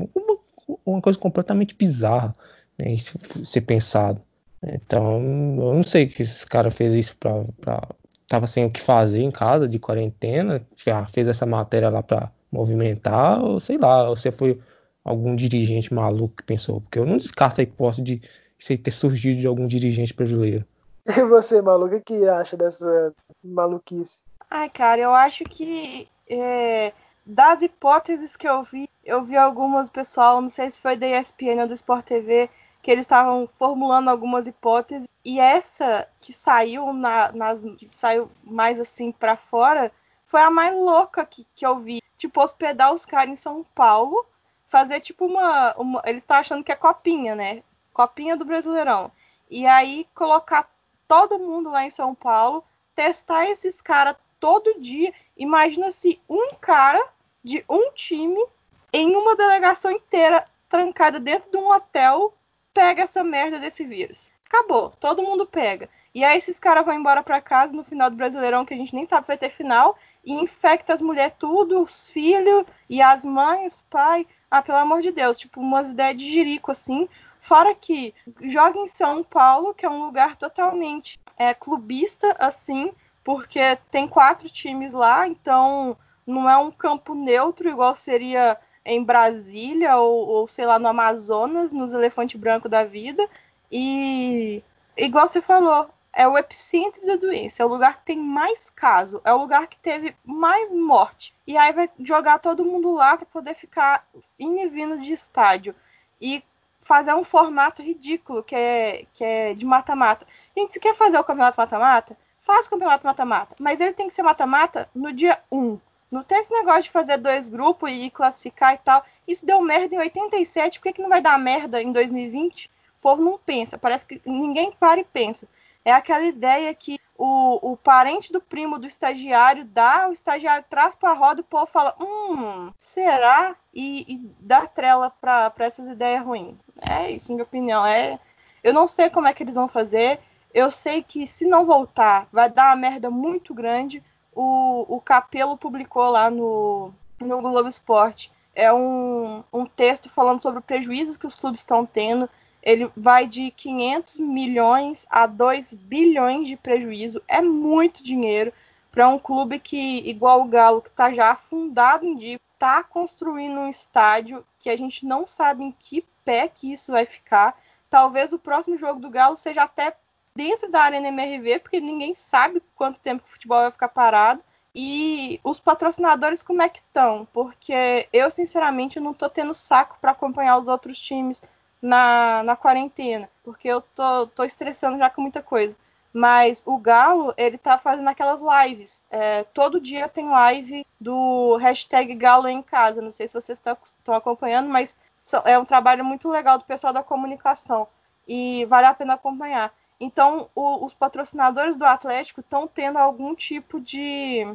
[0.85, 2.35] uma coisa completamente bizarra,
[2.77, 2.95] né,
[3.43, 4.21] ser pensado.
[4.61, 5.15] Então,
[5.57, 7.87] eu não sei que esse cara fez isso para
[8.27, 10.65] tava sem o que fazer em casa, de quarentena,
[11.11, 14.59] fez essa matéria lá para movimentar, ou sei lá, ou você foi
[15.03, 18.21] algum dirigente maluco que pensou, porque eu não descarto a hipótese de
[18.59, 20.65] isso ter surgido de algum dirigente brasileiro.
[21.17, 23.11] E você, maluco, o que acha dessa
[23.43, 24.21] maluquice?
[24.47, 26.93] Ai, cara, eu acho que é,
[27.25, 31.61] das hipóteses que eu vi, eu vi algumas pessoal, não sei se foi da ESPN
[31.61, 32.49] ou do Sport TV,
[32.81, 38.79] que eles estavam formulando algumas hipóteses e essa que saiu na, nas que saiu mais
[38.79, 39.91] assim para fora
[40.25, 44.27] foi a mais louca que, que eu vi, tipo hospedar os caras em São Paulo,
[44.67, 47.63] fazer tipo uma, uma eles estão achando que é copinha, né?
[47.91, 49.11] Copinha do Brasileirão.
[49.49, 50.69] E aí colocar
[51.07, 52.63] todo mundo lá em São Paulo,
[52.95, 55.11] testar esses caras todo dia.
[55.35, 57.03] Imagina se um cara
[57.43, 58.45] de um time
[58.93, 62.37] em uma delegação inteira trancada dentro de um hotel
[62.71, 64.31] pega essa merda desse vírus.
[64.45, 65.89] Acabou, todo mundo pega.
[66.13, 68.93] E aí esses caras vão embora para casa no final do Brasileirão, que a gente
[68.93, 73.25] nem sabe se vai ter final, e infecta as mulheres tudo, os filhos e as
[73.25, 74.27] mães, pai.
[74.49, 77.07] Ah, pelo amor de Deus, tipo, umas ideias de jirico assim.
[77.39, 83.75] Fora que joga em São Paulo, que é um lugar totalmente é, clubista, assim, porque
[83.89, 90.27] tem quatro times lá, então não é um campo neutro igual seria em Brasília ou,
[90.27, 93.27] ou sei lá, no Amazonas, nos elefantes brancos da vida.
[93.71, 94.63] E
[94.97, 99.21] igual você falou, é o epicentro da doença, é o lugar que tem mais caso,
[99.23, 101.33] é o lugar que teve mais morte.
[101.47, 104.05] E aí vai jogar todo mundo lá para poder ficar
[104.37, 105.73] indo de estádio.
[106.19, 106.43] E
[106.81, 110.25] fazer um formato ridículo, que é, que é de mata-mata.
[110.57, 113.55] Gente, se quer fazer o campeonato mata-mata, faz o campeonato mata-mata.
[113.59, 115.79] Mas ele tem que ser mata-mata no dia 1.
[116.11, 119.05] Não tem esse negócio de fazer dois grupos e classificar e tal.
[119.27, 122.65] Isso deu merda em 87, por que, que não vai dar merda em 2020?
[122.65, 125.47] O povo não pensa, parece que ninguém para e pensa.
[125.83, 130.95] É aquela ideia que o, o parente do primo do estagiário dá, o estagiário traz
[130.95, 133.55] para a roda o povo fala: Hum, será?
[133.73, 136.57] E, e dá trela para essas ideias ruins.
[136.89, 137.85] É isso, minha opinião.
[137.85, 138.19] É,
[138.63, 140.19] eu não sei como é que eles vão fazer.
[140.53, 144.03] Eu sei que se não voltar, vai dar uma merda muito grande.
[144.33, 150.59] O, o Capelo publicou lá no, no Globo Esporte é um, um texto falando sobre
[150.59, 152.29] os prejuízos que os clubes estão tendo
[152.61, 157.21] ele vai de 500 milhões a 2 bilhões de prejuízo.
[157.27, 158.53] É muito dinheiro
[158.91, 163.59] para um clube que, igual o Galo, que está já afundado em dívida, está construindo
[163.59, 167.59] um estádio que a gente não sabe em que pé que isso vai ficar.
[167.89, 169.95] Talvez o próximo jogo do Galo seja até
[170.35, 174.43] dentro da Arena MRV, porque ninguém sabe quanto tempo o futebol vai ficar parado.
[174.73, 177.27] E os patrocinadores como é que estão?
[177.33, 181.43] Porque eu, sinceramente, não estou tendo saco para acompanhar os outros times
[181.81, 185.75] na, na quarentena, porque eu tô, tô estressando já com muita coisa.
[186.13, 189.03] Mas o Galo, ele tá fazendo aquelas lives.
[189.09, 193.01] É, todo dia tem live do hashtag Galo em casa.
[193.01, 194.97] Não sei se vocês estão acompanhando, mas
[195.45, 197.87] é um trabalho muito legal do pessoal da comunicação.
[198.27, 199.73] E vale a pena acompanhar.
[199.99, 204.45] Então, o, os patrocinadores do Atlético estão tendo algum tipo de,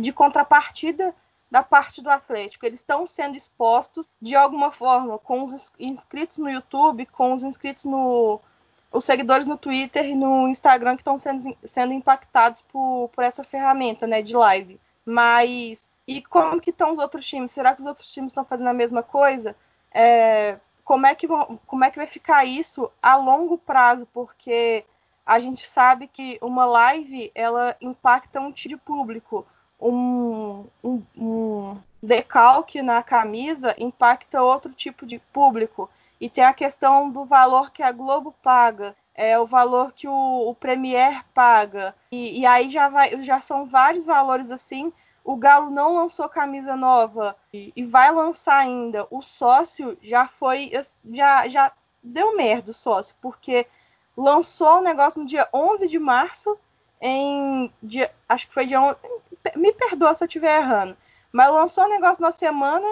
[0.00, 1.14] de contrapartida
[1.52, 2.64] da parte do Atlético.
[2.64, 7.84] Eles estão sendo expostos de alguma forma com os inscritos no YouTube, com os inscritos
[7.84, 8.40] no.
[8.90, 13.44] os seguidores no Twitter e no Instagram que estão sendo, sendo impactados por, por essa
[13.44, 14.80] ferramenta né, de live.
[15.04, 15.90] Mas.
[16.08, 17.50] E como que estão os outros times?
[17.50, 19.54] Será que os outros times estão fazendo a mesma coisa?
[19.92, 21.28] É, como, é que,
[21.66, 24.08] como é que vai ficar isso a longo prazo?
[24.10, 24.86] Porque
[25.24, 29.46] a gente sabe que uma live ela impacta um de público
[29.82, 30.11] um,
[30.82, 35.88] um, um decalque na camisa impacta outro tipo de público.
[36.20, 40.48] E tem a questão do valor que a Globo paga, é o valor que o,
[40.48, 41.94] o Premier paga.
[42.10, 44.92] E, e, aí já, vai, já são vários valores assim.
[45.24, 49.06] O Galo não lançou camisa nova e, e, vai lançar ainda.
[49.10, 50.72] O sócio já foi.
[51.10, 51.72] Já, já
[52.02, 53.66] deu merda o sócio, porque
[54.16, 56.58] lançou o negócio no dia 11 de março.
[57.04, 58.96] Em dia, acho que foi dia 11,
[59.56, 60.96] me perdoa se eu estiver errando,
[61.32, 62.86] mas lançou um negócio na semana,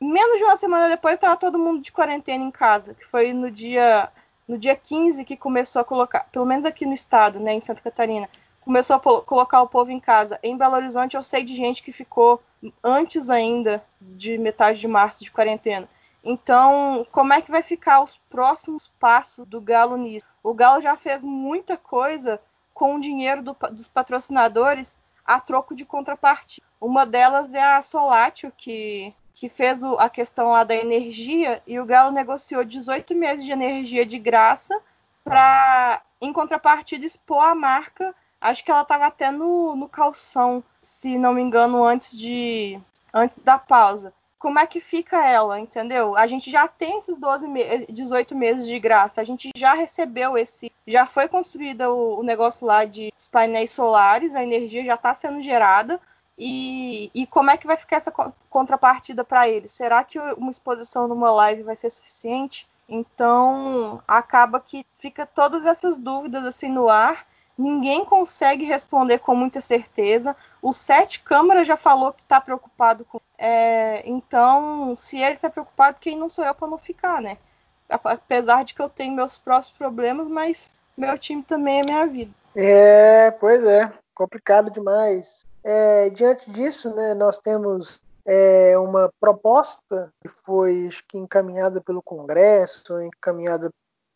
[0.00, 3.50] menos de uma semana depois estava todo mundo de quarentena em casa, que foi no
[3.50, 4.08] dia
[4.46, 7.82] no dia 15 que começou a colocar, pelo menos aqui no estado, né, em Santa
[7.82, 8.28] Catarina,
[8.60, 10.38] começou a colocar o povo em casa.
[10.42, 12.40] Em Belo Horizonte eu sei de gente que ficou
[12.82, 15.88] antes ainda de metade de março de quarentena.
[16.24, 20.24] Então, como é que vai ficar os próximos passos do Galo nisso?
[20.42, 22.40] O Galo já fez muita coisa
[22.78, 26.64] com o dinheiro do, dos patrocinadores a troco de contrapartida.
[26.80, 31.80] Uma delas é a Solatio, que, que fez o, a questão lá da energia, e
[31.80, 34.80] o Galo negociou 18 meses de energia de graça
[35.24, 41.18] para, em contrapartida, expor a marca Acho que ela estava até no, no calção, se
[41.18, 42.80] não me engano, antes de
[43.12, 44.12] antes da pausa.
[44.38, 46.16] Como é que fica ela, entendeu?
[46.16, 50.38] A gente já tem esses 12 me 18 meses de graça, a gente já recebeu
[50.38, 55.12] esse, já foi construído o, o negócio lá de painéis solares, a energia já está
[55.14, 56.00] sendo gerada.
[56.40, 58.12] E, e, como é que vai ficar essa
[58.48, 59.68] contrapartida para ele?
[59.68, 62.64] Será que uma exposição numa live vai ser suficiente?
[62.88, 67.26] Então acaba que fica todas essas dúvidas assim no ar
[67.58, 70.36] ninguém consegue responder com muita certeza.
[70.62, 73.20] O Sete Câmara já falou que está preocupado com.
[73.36, 77.36] É, então, se ele está preocupado, quem não sou eu para não ficar, né?
[77.88, 82.30] Apesar de que eu tenho meus próprios problemas, mas meu time também é minha vida.
[82.54, 85.46] É, pois é, complicado demais.
[85.64, 93.00] É, diante disso, né, nós temos é, uma proposta que foi que encaminhada pelo Congresso,
[93.00, 93.70] encaminhada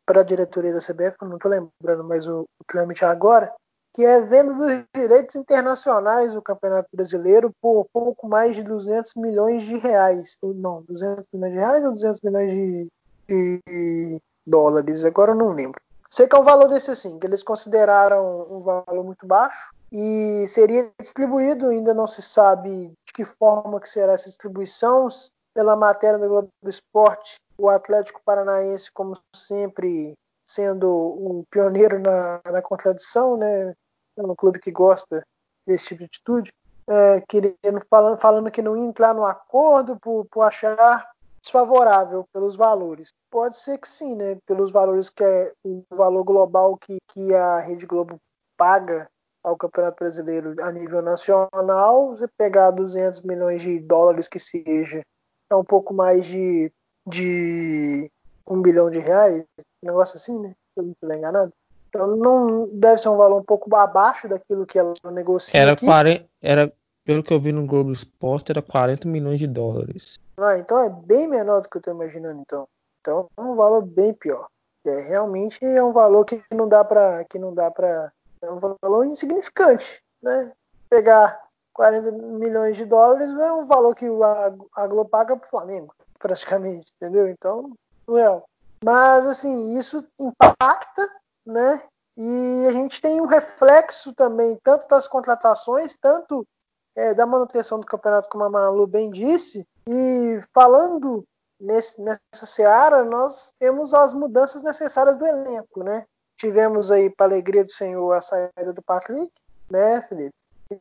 [0.06, 3.52] para a diretoria da CBF, não estou lembrando mais o, o trâmite agora,
[3.94, 9.62] que é venda dos direitos internacionais do Campeonato Brasileiro por pouco mais de 200 milhões
[9.62, 10.36] de reais.
[10.42, 12.88] Não, 200 milhões de reais ou 200 milhões de,
[13.28, 15.04] de dólares?
[15.04, 15.80] Agora eu não lembro.
[16.08, 20.46] Sei que é um valor desse assim, que eles consideraram um valor muito baixo e
[20.48, 25.08] seria distribuído, ainda não se sabe de que forma que será essa distribuição,
[25.54, 32.60] pela matéria do Globo Esporte, o Atlético Paranaense, como sempre, sendo um pioneiro na, na
[32.60, 33.72] contradição, né?
[34.16, 35.24] É um clube que gosta
[35.64, 36.52] desse tipo de atitude,
[36.88, 41.08] é, querendo, falando, falando que não ia entrar no acordo por, por achar
[41.40, 43.14] desfavorável pelos valores.
[43.30, 44.38] Pode ser que sim, né?
[44.44, 48.18] Pelos valores que é o valor global que, que a Rede Globo
[48.56, 49.08] paga
[49.42, 55.02] ao Campeonato Brasileiro a nível nacional, você pegar 200 milhões de dólares que seja,
[55.48, 56.72] é um pouco mais de
[57.06, 58.10] de
[58.46, 60.54] um bilhão de reais, um negócio assim, né?
[60.74, 61.52] Se eu não estiver enganado.
[61.88, 65.60] Então não deve ser um valor um pouco abaixo daquilo que ela negocia.
[65.60, 65.84] Era, aqui.
[65.84, 66.72] 40, era
[67.04, 70.18] pelo que eu vi no Globo Esporte, era 40 milhões de dólares.
[70.38, 72.66] Ah, então é bem menor do que eu estou imaginando, então.
[73.00, 74.46] Então é um valor bem pior.
[74.84, 78.58] É, realmente é um valor que não dá para que não dá para é um
[78.58, 80.52] valor insignificante, né?
[80.90, 81.40] Pegar
[81.72, 85.94] 40 milhões de dólares é um valor que a, a Globo paga para o Flamengo
[86.22, 87.28] praticamente, entendeu?
[87.28, 87.72] Então,
[88.08, 88.44] well.
[88.84, 91.08] Mas assim, isso impacta,
[91.44, 91.82] né?
[92.16, 96.46] E a gente tem um reflexo também, tanto das contratações, tanto
[96.94, 99.66] é, da manutenção do campeonato, como a Malu bem disse.
[99.86, 101.24] E falando
[101.60, 106.04] nesse, nessa seara, nós temos as mudanças necessárias do elenco, né?
[106.36, 109.30] Tivemos aí, para alegria do Senhor, a saída do Patrick,
[109.70, 110.34] né, Felipe?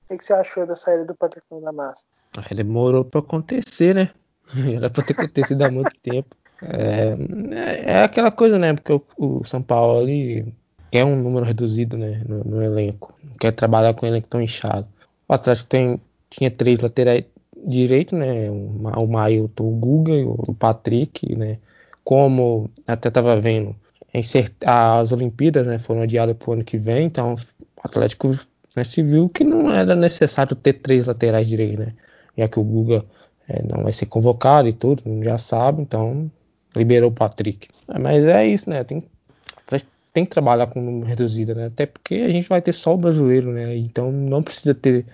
[0.10, 2.06] O que, você achou da saída do Patrick da Massa?
[2.56, 4.12] Demorou para acontecer, né?
[4.76, 6.36] Era pra ter acontecido há muito tempo.
[6.62, 7.16] É,
[7.86, 8.74] é, aquela coisa, né?
[8.74, 10.54] Porque o, o, São Paulo ele
[10.92, 13.14] quer um número reduzido né, no, no elenco.
[13.24, 14.88] Não quer trabalhar com um elenco tão inchado.
[15.28, 16.00] O Atlético tem,
[16.30, 17.26] tinha três laterais
[17.66, 18.50] direito, né?
[18.50, 21.58] O, o Mailton, o Guga e o Patrick, né?
[22.04, 23.76] Como até estava vendo,
[24.66, 27.38] as Olimpíadas né, foram adiadas para o ano que vem, então o
[27.84, 28.38] Atlético
[28.76, 31.94] né, se viu que não era necessário ter três laterais direitos, né?
[32.38, 33.06] Já que o Guga
[33.48, 36.32] é, não vai ser convocado e tudo, já sabe, então
[36.76, 37.68] liberou o Patrick.
[37.90, 38.84] É, mas é isso, né?
[38.84, 39.04] Tem,
[40.14, 41.68] tem que trabalhar com número reduzido, né?
[41.68, 43.76] Até porque a gente vai ter só o brasileiro, né?
[43.76, 45.06] Então não precisa ter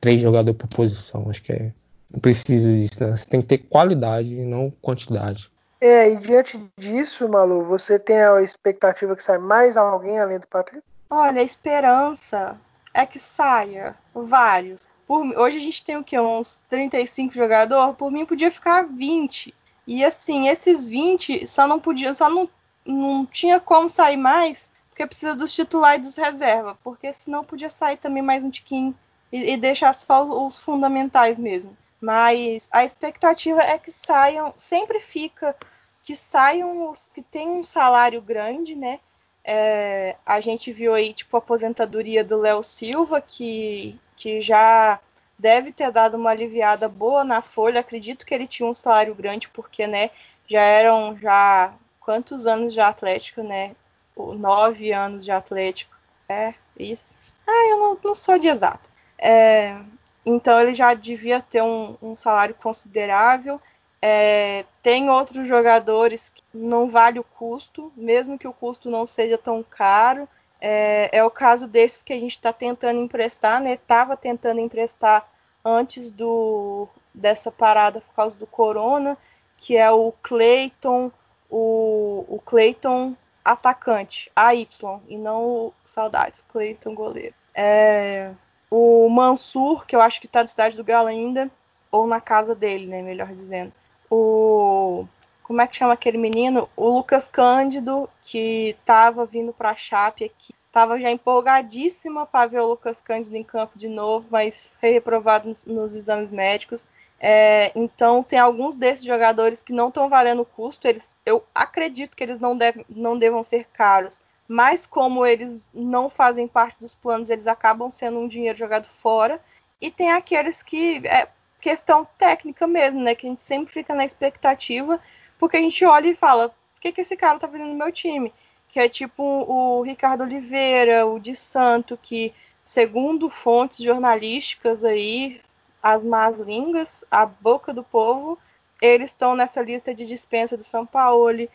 [0.00, 1.28] três jogadores por posição.
[1.28, 1.72] Acho que é,
[2.12, 3.16] não precisa disso, né?
[3.16, 5.50] Você tem que ter qualidade e não quantidade.
[5.80, 10.46] É, e diante disso, Malu, você tem a expectativa que saia mais alguém além do
[10.46, 10.82] Patrick?
[11.10, 12.56] Olha, a esperança
[12.96, 14.88] é que saia vários.
[15.06, 16.18] Por, hoje a gente tem o que?
[16.18, 17.94] Uns 35 jogadores?
[17.96, 19.54] Por mim podia ficar 20.
[19.86, 22.48] E assim, esses 20 só não podia, só não,
[22.84, 26.76] não tinha como sair mais, porque precisa dos titulares e dos reserva.
[26.82, 28.96] Porque senão podia sair também mais um tiquinho
[29.30, 31.76] e, e deixar só os, os fundamentais mesmo.
[32.00, 35.54] Mas a expectativa é que saiam, sempre fica
[36.02, 39.00] que saiam os que têm um salário grande, né?
[39.46, 44.98] É, a gente viu aí, tipo, a aposentadoria do Léo Silva, que que já
[45.38, 47.80] deve ter dado uma aliviada boa na folha.
[47.80, 50.10] Acredito que ele tinha um salário grande, porque, né,
[50.48, 53.76] já eram já quantos anos de Atlético, né?
[54.16, 55.94] Nove anos de Atlético.
[56.28, 57.14] É, isso.
[57.46, 58.90] Ah, eu não, não sou de exato.
[59.18, 59.76] É,
[60.24, 63.60] então ele já devia ter um, um salário considerável.
[64.08, 69.36] É, tem outros jogadores que não vale o custo, mesmo que o custo não seja
[69.36, 70.28] tão caro.
[70.60, 73.72] É, é o caso desses que a gente está tentando emprestar, né?
[73.72, 75.28] Estava tentando emprestar
[75.64, 79.18] antes do dessa parada por causa do corona,
[79.56, 81.10] que é o Clayton,
[81.50, 84.68] o, o Clayton atacante, AY,
[85.08, 87.34] e não o saudades, Clayton goleiro.
[87.52, 88.30] É,
[88.70, 91.50] o Mansur, que eu acho que está na cidade do Galo ainda,
[91.90, 93.72] ou na casa dele, né, melhor dizendo.
[94.10, 95.06] O
[95.46, 96.68] como é que chama aquele menino?
[96.76, 102.60] O Lucas Cândido, que estava vindo para a Chape aqui, estava já empolgadíssima para ver
[102.62, 106.88] o Lucas Cândido em campo de novo, mas foi reprovado nos, nos exames médicos.
[107.20, 110.88] É, então tem alguns desses jogadores que não estão valendo o custo.
[110.88, 116.10] Eles, eu acredito que eles não, deve, não devam ser caros, mas como eles não
[116.10, 119.40] fazem parte dos planos, eles acabam sendo um dinheiro jogado fora.
[119.80, 121.28] E tem aqueles que é
[121.60, 123.14] questão técnica mesmo, né?
[123.14, 125.00] Que a gente sempre fica na expectativa
[125.38, 127.92] porque a gente olha e fala, por que, que esse cara tá vindo no meu
[127.92, 128.32] time?
[128.68, 132.34] Que é tipo o Ricardo Oliveira, o de Santo, que,
[132.64, 135.40] segundo fontes jornalísticas aí,
[135.82, 138.38] as más línguas, a boca do povo,
[138.80, 141.48] eles estão nessa lista de dispensa do São Paulo.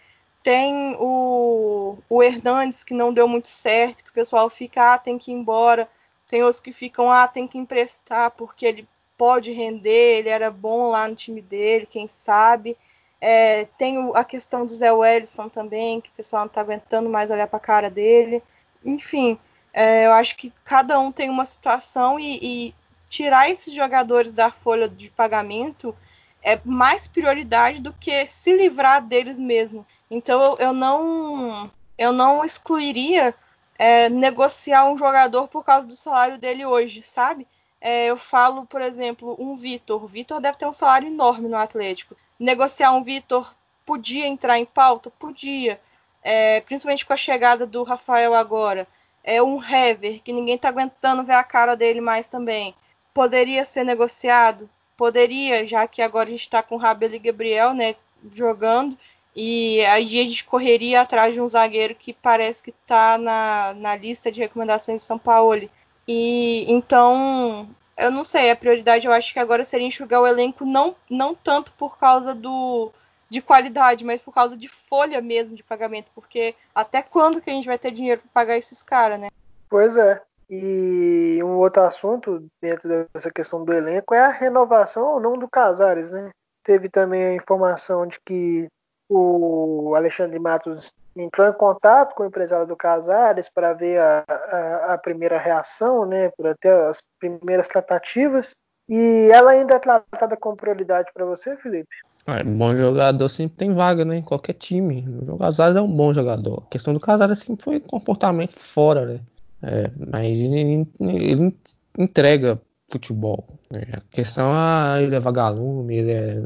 [0.43, 5.17] Tem o, o Hernandes, que não deu muito certo, que o pessoal fica, ah, tem
[5.17, 5.89] que ir embora.
[6.27, 8.87] Tem outros que ficam, ah, tem que emprestar, porque ele
[9.21, 12.75] pode render, ele era bom lá no time dele, quem sabe.
[13.21, 17.29] É, tem a questão do Zé Wellison também, que o pessoal não está aguentando mais
[17.29, 18.41] olhar para a cara dele.
[18.83, 19.37] Enfim,
[19.71, 22.75] é, eu acho que cada um tem uma situação e, e,
[23.11, 25.95] tirar esses jogadores da folha de pagamento
[26.41, 29.85] é mais prioridade do que se livrar deles mesmo.
[30.09, 33.35] Então eu, eu não eu não excluiria
[33.77, 37.45] é, negociar um jogador por causa do salário dele hoje, sabe?
[37.81, 40.03] É, eu falo, por exemplo, um Vitor.
[40.03, 43.53] O Vitor deve ter um salário enorme no Atlético negociar um Vitor
[43.85, 45.11] podia entrar em pauta?
[45.11, 45.79] Podia.
[46.23, 48.87] É, principalmente com a chegada do Rafael agora.
[49.23, 52.73] É um Hever, que ninguém está aguentando ver a cara dele mais também.
[53.13, 54.67] Poderia ser negociado?
[54.97, 57.95] Poderia, já que agora a gente está com o Rabelo e Gabriel né,
[58.33, 58.97] jogando.
[59.35, 63.95] E aí a gente correria atrás de um zagueiro que parece que está na, na
[63.95, 65.69] lista de recomendações de São Paulo.
[66.07, 70.65] E então eu não sei, a prioridade eu acho que agora seria enxugar o elenco
[70.65, 72.91] não, não tanto por causa do
[73.29, 77.53] de qualidade, mas por causa de folha mesmo de pagamento, porque até quando que a
[77.53, 79.29] gente vai ter dinheiro para pagar esses caras, né?
[79.69, 80.21] Pois é.
[80.49, 85.47] E um outro assunto dentro dessa questão do elenco é a renovação ou não do
[85.47, 86.29] Casares, né?
[86.61, 88.67] Teve também a informação de que
[89.13, 94.93] o Alexandre Matos entrou em contato com o empresário do Casares para ver a, a,
[94.93, 98.55] a, primeira reação, né, para ter as primeiras tratativas.
[98.87, 101.95] E ela ainda é tratada com prioridade para você, Felipe?
[102.27, 104.17] É, bom jogador sempre tem vaga, né?
[104.17, 105.05] Em qualquer time.
[105.27, 106.63] O Casares é um bom jogador.
[106.65, 109.19] A questão do Casares sempre foi comportamento fora, né?
[109.63, 111.55] É, mas ele, ele,
[111.97, 113.45] entrega futebol.
[113.69, 113.83] Né?
[113.93, 116.43] A questão é ele é vagalume, ele é.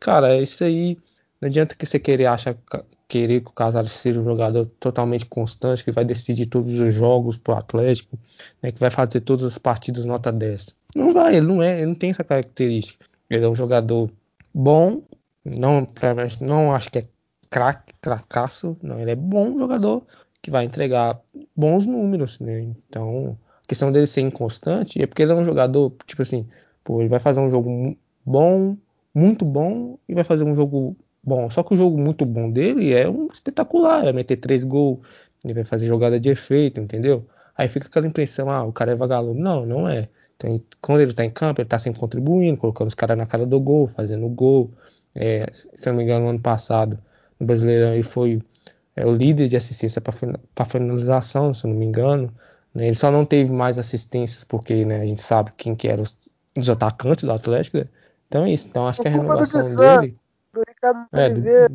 [0.00, 0.98] Cara, isso aí.
[1.40, 2.56] Não adianta que você querer achar
[3.08, 7.38] querer que o Casares seja um jogador totalmente constante, que vai decidir todos os jogos
[7.38, 8.18] pro Atlético,
[8.62, 10.74] né, que vai fazer todas as partidas nota 10.
[10.94, 13.06] Não vai, ele não é, ele não tem essa característica.
[13.30, 14.10] Ele é um jogador
[14.54, 15.02] bom,
[15.44, 15.86] não,
[16.42, 17.02] não acho que é
[17.50, 20.06] craque, cracaço, não, ele é bom jogador
[20.42, 21.18] que vai entregar
[21.56, 22.60] bons números, né?
[22.60, 26.46] Então, a questão dele ser inconstante é porque ele é um jogador, tipo assim,
[26.84, 28.76] pô, ele vai fazer um jogo bom,
[29.14, 31.50] muito bom e vai fazer um jogo bom.
[31.50, 35.00] Só que o jogo muito bom dele é um espetacular, é meter três gols,
[35.44, 37.26] ele vai fazer jogada de efeito, entendeu?
[37.56, 39.40] Aí fica aquela impressão, ah, o cara é vagalume.
[39.40, 40.08] Não, não é.
[40.36, 43.44] Então, quando ele tá em campo, ele tá sempre contribuindo, colocando os caras na cara
[43.44, 44.70] do gol, fazendo gol.
[45.14, 46.98] É, se eu não me engano, no ano passado,
[47.40, 48.40] no Brasileirão, ele foi
[48.94, 52.32] é, o líder de assistência para finalização, se eu não me engano.
[52.72, 52.86] Né?
[52.86, 56.16] Ele só não teve mais assistências porque né, a gente sabe quem que eram os,
[56.56, 57.78] os atacantes do Atlético.
[57.78, 57.88] Né?
[58.28, 58.68] Então é isso.
[58.68, 60.16] Então acho que a renovação dele
[60.58, 61.72] do Ricardo é, Oliveira.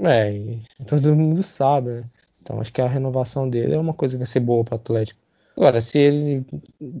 [0.00, 2.04] É, todo mundo sabe, né?
[2.42, 4.76] Então acho que a renovação dele é uma coisa que vai ser boa para o
[4.76, 5.20] Atlético.
[5.56, 6.46] Agora, se ele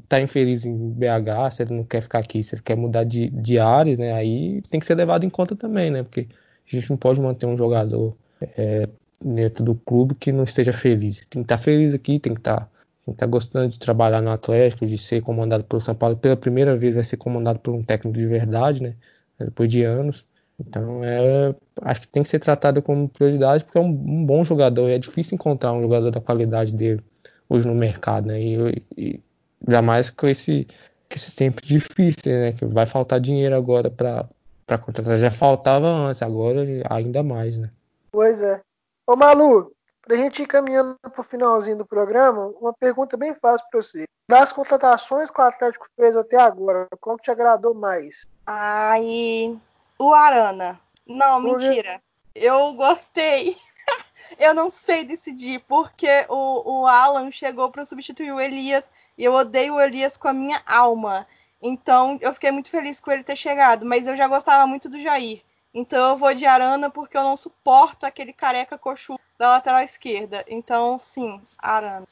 [0.08, 3.30] tá infeliz em BH, se ele não quer ficar aqui, se ele quer mudar de,
[3.30, 4.12] de áreas, né?
[4.12, 6.02] Aí tem que ser levado em conta também, né?
[6.02, 6.28] Porque
[6.70, 8.88] a gente não pode manter um jogador é,
[9.24, 11.26] dentro do clube que não esteja feliz.
[11.26, 12.68] Tem que estar tá feliz aqui, tem que estar
[13.06, 16.16] tá, tá gostando de trabalhar no Atlético, de ser comandado pelo São Paulo.
[16.16, 18.94] Pela primeira vez vai ser comandado por um técnico de verdade, né?
[19.38, 20.26] Depois de anos.
[20.60, 24.44] Então, é, acho que tem que ser tratado como prioridade porque é um, um bom
[24.44, 24.88] jogador.
[24.88, 27.02] E é difícil encontrar um jogador da qualidade dele
[27.48, 28.40] hoje no mercado, né?
[28.40, 29.20] E, e
[29.66, 30.66] ainda mais com esse,
[31.08, 32.52] com esses tempos difíceis, né?
[32.52, 35.18] Que vai faltar dinheiro agora para contratar.
[35.18, 37.70] Já faltava antes, agora ainda mais, né?
[38.12, 38.60] Pois é.
[39.06, 43.82] Ô Malu, pra gente ir caminhando pro finalzinho do programa, uma pergunta bem fácil para
[43.82, 44.04] você.
[44.28, 48.26] Das contratações que o Atlético fez até agora, qual que te agradou mais?
[48.46, 49.58] Ai,
[50.00, 50.80] o Arana.
[51.06, 52.00] Não, mentira.
[52.34, 53.58] Eu gostei.
[54.40, 59.34] eu não sei decidir, porque o, o Alan chegou para substituir o Elias e eu
[59.34, 61.26] odeio o Elias com a minha alma.
[61.60, 64.98] Então eu fiquei muito feliz com ele ter chegado, mas eu já gostava muito do
[64.98, 65.42] Jair.
[65.74, 70.42] Então eu vou de Arana porque eu não suporto aquele careca coxu da lateral esquerda.
[70.48, 72.06] Então, sim, Arana.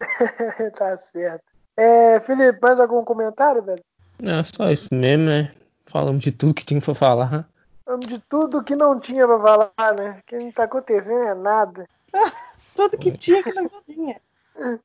[0.76, 1.44] tá certo.
[1.76, 3.82] É, Felipe, mais algum comentário, velho?
[4.18, 5.50] É só isso mesmo, né?
[5.92, 7.46] Falamos de tudo que tinha pra falar.
[7.84, 10.18] Falamos de tudo que não tinha pra falar, né?
[10.18, 11.86] O que não tá acontecendo é nada.
[12.74, 14.18] tudo que tinha que não tinha.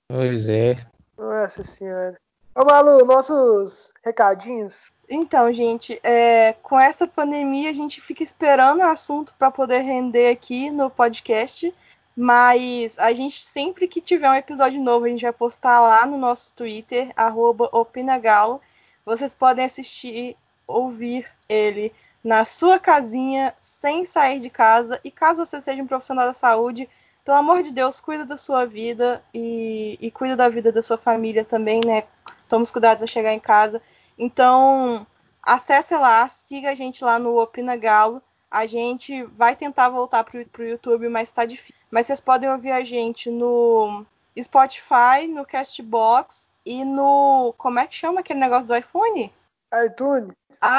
[0.09, 0.85] Pois é.
[1.17, 2.19] Nossa senhora.
[2.53, 4.91] Ô Malu, nossos recadinhos.
[5.09, 10.29] Então, gente, é, com essa pandemia a gente fica esperando o assunto para poder render
[10.29, 11.73] aqui no podcast.
[12.15, 16.17] Mas a gente, sempre que tiver um episódio novo, a gente vai postar lá no
[16.17, 17.13] nosso Twitter,
[17.71, 18.59] opinagalo.
[19.05, 20.35] Vocês podem assistir,
[20.67, 21.93] ouvir ele
[22.23, 24.99] na sua casinha, sem sair de casa.
[25.03, 26.89] E caso você seja um profissional da saúde,
[27.23, 30.97] pelo amor de Deus, cuida da sua vida e, e cuida da vida da sua
[30.97, 32.03] família também, né?
[32.47, 33.81] Tome os cuidados a chegar em casa.
[34.17, 35.05] Então,
[35.41, 38.21] acesse lá, siga a gente lá no Opina Galo.
[38.49, 41.75] A gente vai tentar voltar pro, pro YouTube, mas tá difícil.
[41.91, 44.05] Mas vocês podem ouvir a gente no
[44.41, 47.53] Spotify, no Castbox e no.
[47.57, 49.31] Como é que chama aquele negócio do iPhone?
[49.85, 50.35] iTunes.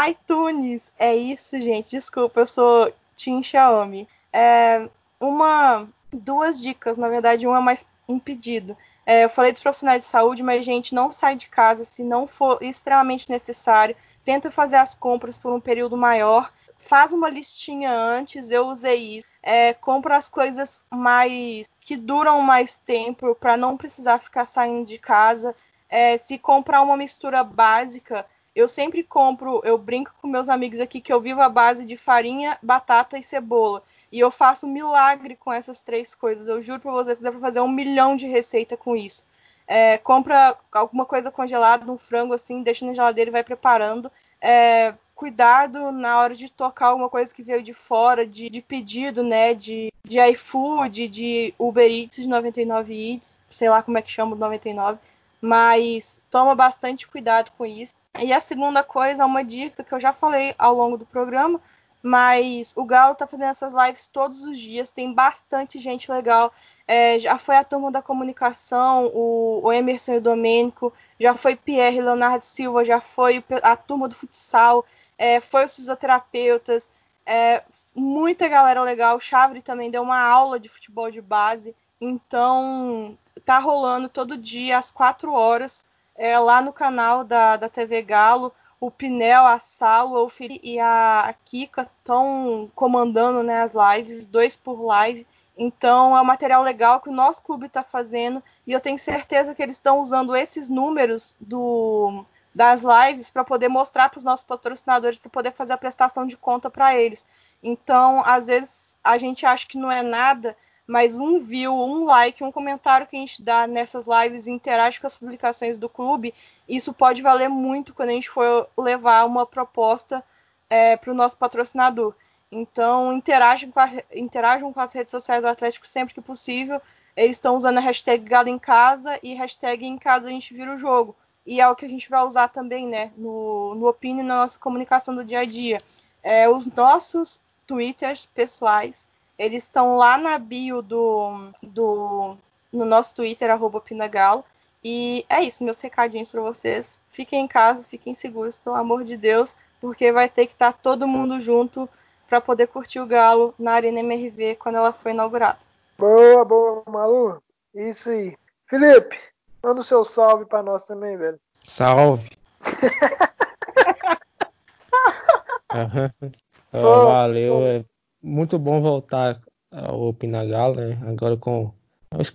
[0.08, 0.92] iTunes.
[0.98, 1.90] É isso, gente.
[1.90, 4.08] Desculpa, eu sou Tim Xiaomi.
[4.32, 4.88] É
[5.20, 5.88] uma.
[6.10, 8.74] Duas dicas, na verdade, uma é mais um pedido.
[9.04, 12.26] É, eu falei dos profissionais de saúde, mas, gente, não sai de casa se não
[12.26, 13.94] for extremamente necessário.
[14.24, 19.26] Tenta fazer as compras por um período maior faz uma listinha antes, eu usei isso.
[19.42, 24.98] É, compra as coisas mais que duram mais tempo para não precisar ficar saindo de
[24.98, 25.54] casa.
[25.88, 28.24] É, se comprar uma mistura básica,
[28.58, 31.96] eu sempre compro, eu brinco com meus amigos aqui que eu vivo a base de
[31.96, 33.84] farinha, batata e cebola.
[34.10, 36.48] E eu faço um milagre com essas três coisas.
[36.48, 39.24] Eu juro para vocês que dá para fazer um milhão de receita com isso.
[39.64, 44.10] É, compra alguma coisa congelada, um frango assim, deixa na geladeira e vai preparando.
[44.40, 49.22] É, cuidado na hora de tocar alguma coisa que veio de fora, de, de pedido,
[49.22, 49.54] né?
[49.54, 54.34] De, de iFood, de Uber Eats de 99 Eats, sei lá como é que chama
[54.34, 54.98] o 99.
[55.40, 57.94] Mas toma bastante cuidado com isso.
[58.20, 61.60] E a segunda coisa, uma dica que eu já falei ao longo do programa,
[62.02, 66.52] mas o Galo tá fazendo essas lives todos os dias, tem bastante gente legal.
[66.86, 71.54] É, já foi a turma da comunicação, o, o Emerson e o Domênico, já foi
[71.54, 74.84] Pierre Leonardo Silva, já foi a turma do futsal,
[75.16, 76.90] é, foi os fisioterapeutas,
[77.26, 77.62] é,
[77.94, 79.16] muita galera legal.
[79.16, 84.78] O Chavre também deu uma aula de futebol de base, então tá rolando todo dia
[84.78, 85.84] às quatro horas
[86.18, 90.78] é, lá no canal da, da TV Galo o Pinel, a Salo, o Felipe e
[90.78, 95.26] a Kika estão comandando né, as lives, dois por live.
[95.56, 99.54] Então é um material legal que o nosso clube está fazendo e eu tenho certeza
[99.54, 104.46] que eles estão usando esses números do, das lives para poder mostrar para os nossos
[104.46, 107.26] patrocinadores para poder fazer a prestação de conta para eles.
[107.60, 110.56] Então, às vezes a gente acha que não é nada,
[110.88, 115.06] mas um view, um like, um comentário que a gente dá nessas lives interage com
[115.06, 116.32] as publicações do clube,
[116.66, 120.24] isso pode valer muito quando a gente for levar uma proposta
[120.70, 122.14] é, para o nosso patrocinador.
[122.50, 126.80] Então, interajam com, a, interajam com as redes sociais do Atlético sempre que possível.
[127.14, 130.72] Eles estão usando a hashtag Galo em Casa e hashtag Em Casa a gente vira
[130.72, 131.14] o jogo.
[131.44, 134.58] E é o que a gente vai usar também, né, no, no Opinion, na nossa
[134.58, 135.82] comunicação do dia a dia.
[136.22, 139.07] É, os nossos twitters pessoais
[139.38, 142.36] eles estão lá na bio do, do
[142.72, 144.44] no nosso Twitter, arroba Pinagalo.
[144.82, 147.00] E é isso, meus recadinhos para vocês.
[147.10, 150.78] Fiquem em casa, fiquem seguros, pelo amor de Deus, porque vai ter que estar tá
[150.80, 151.88] todo mundo junto
[152.28, 155.58] para poder curtir o Galo na Arena MRV quando ela foi inaugurada.
[155.96, 157.42] Boa, boa, Malu.
[157.74, 158.36] Isso aí.
[158.66, 159.18] Felipe,
[159.62, 161.40] manda o seu salve para nós também, velho.
[161.66, 162.30] Salve.
[166.72, 167.84] oh, valeu.
[168.22, 169.40] É muito bom voltar
[169.70, 170.98] ao Pinagalo, né?
[171.06, 171.72] Agora com.
[172.10, 172.32] Acho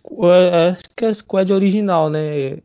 [0.96, 2.60] que é a squad original, né?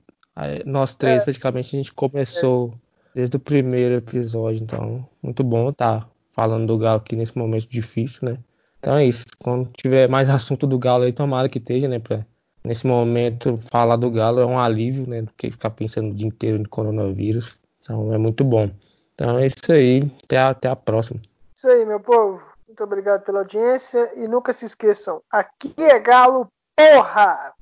[0.64, 1.24] Nós três, é.
[1.24, 2.76] praticamente, a gente começou é.
[3.14, 4.62] desde o primeiro episódio.
[4.62, 8.38] Então, muito bom estar tá falando do Galo aqui nesse momento difícil, né?
[8.78, 9.24] Então é isso.
[9.38, 11.98] Quando tiver mais assunto do Galo aí, tomara que esteja, né?
[11.98, 12.24] Pra,
[12.62, 15.22] nesse momento, falar do Galo é um alívio, né?
[15.22, 17.56] Do que ficar pensando o dia inteiro no coronavírus.
[17.82, 18.70] Então é muito bom.
[19.14, 20.08] Então é isso aí.
[20.22, 21.20] Até a, até a próxima.
[21.56, 22.27] Isso aí, meu povo.
[22.68, 27.54] Muito obrigado pela audiência e nunca se esqueçam, aqui é Galo, porra!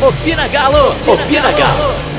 [0.00, 0.92] Opina Galo!
[1.12, 2.13] Opina Galo!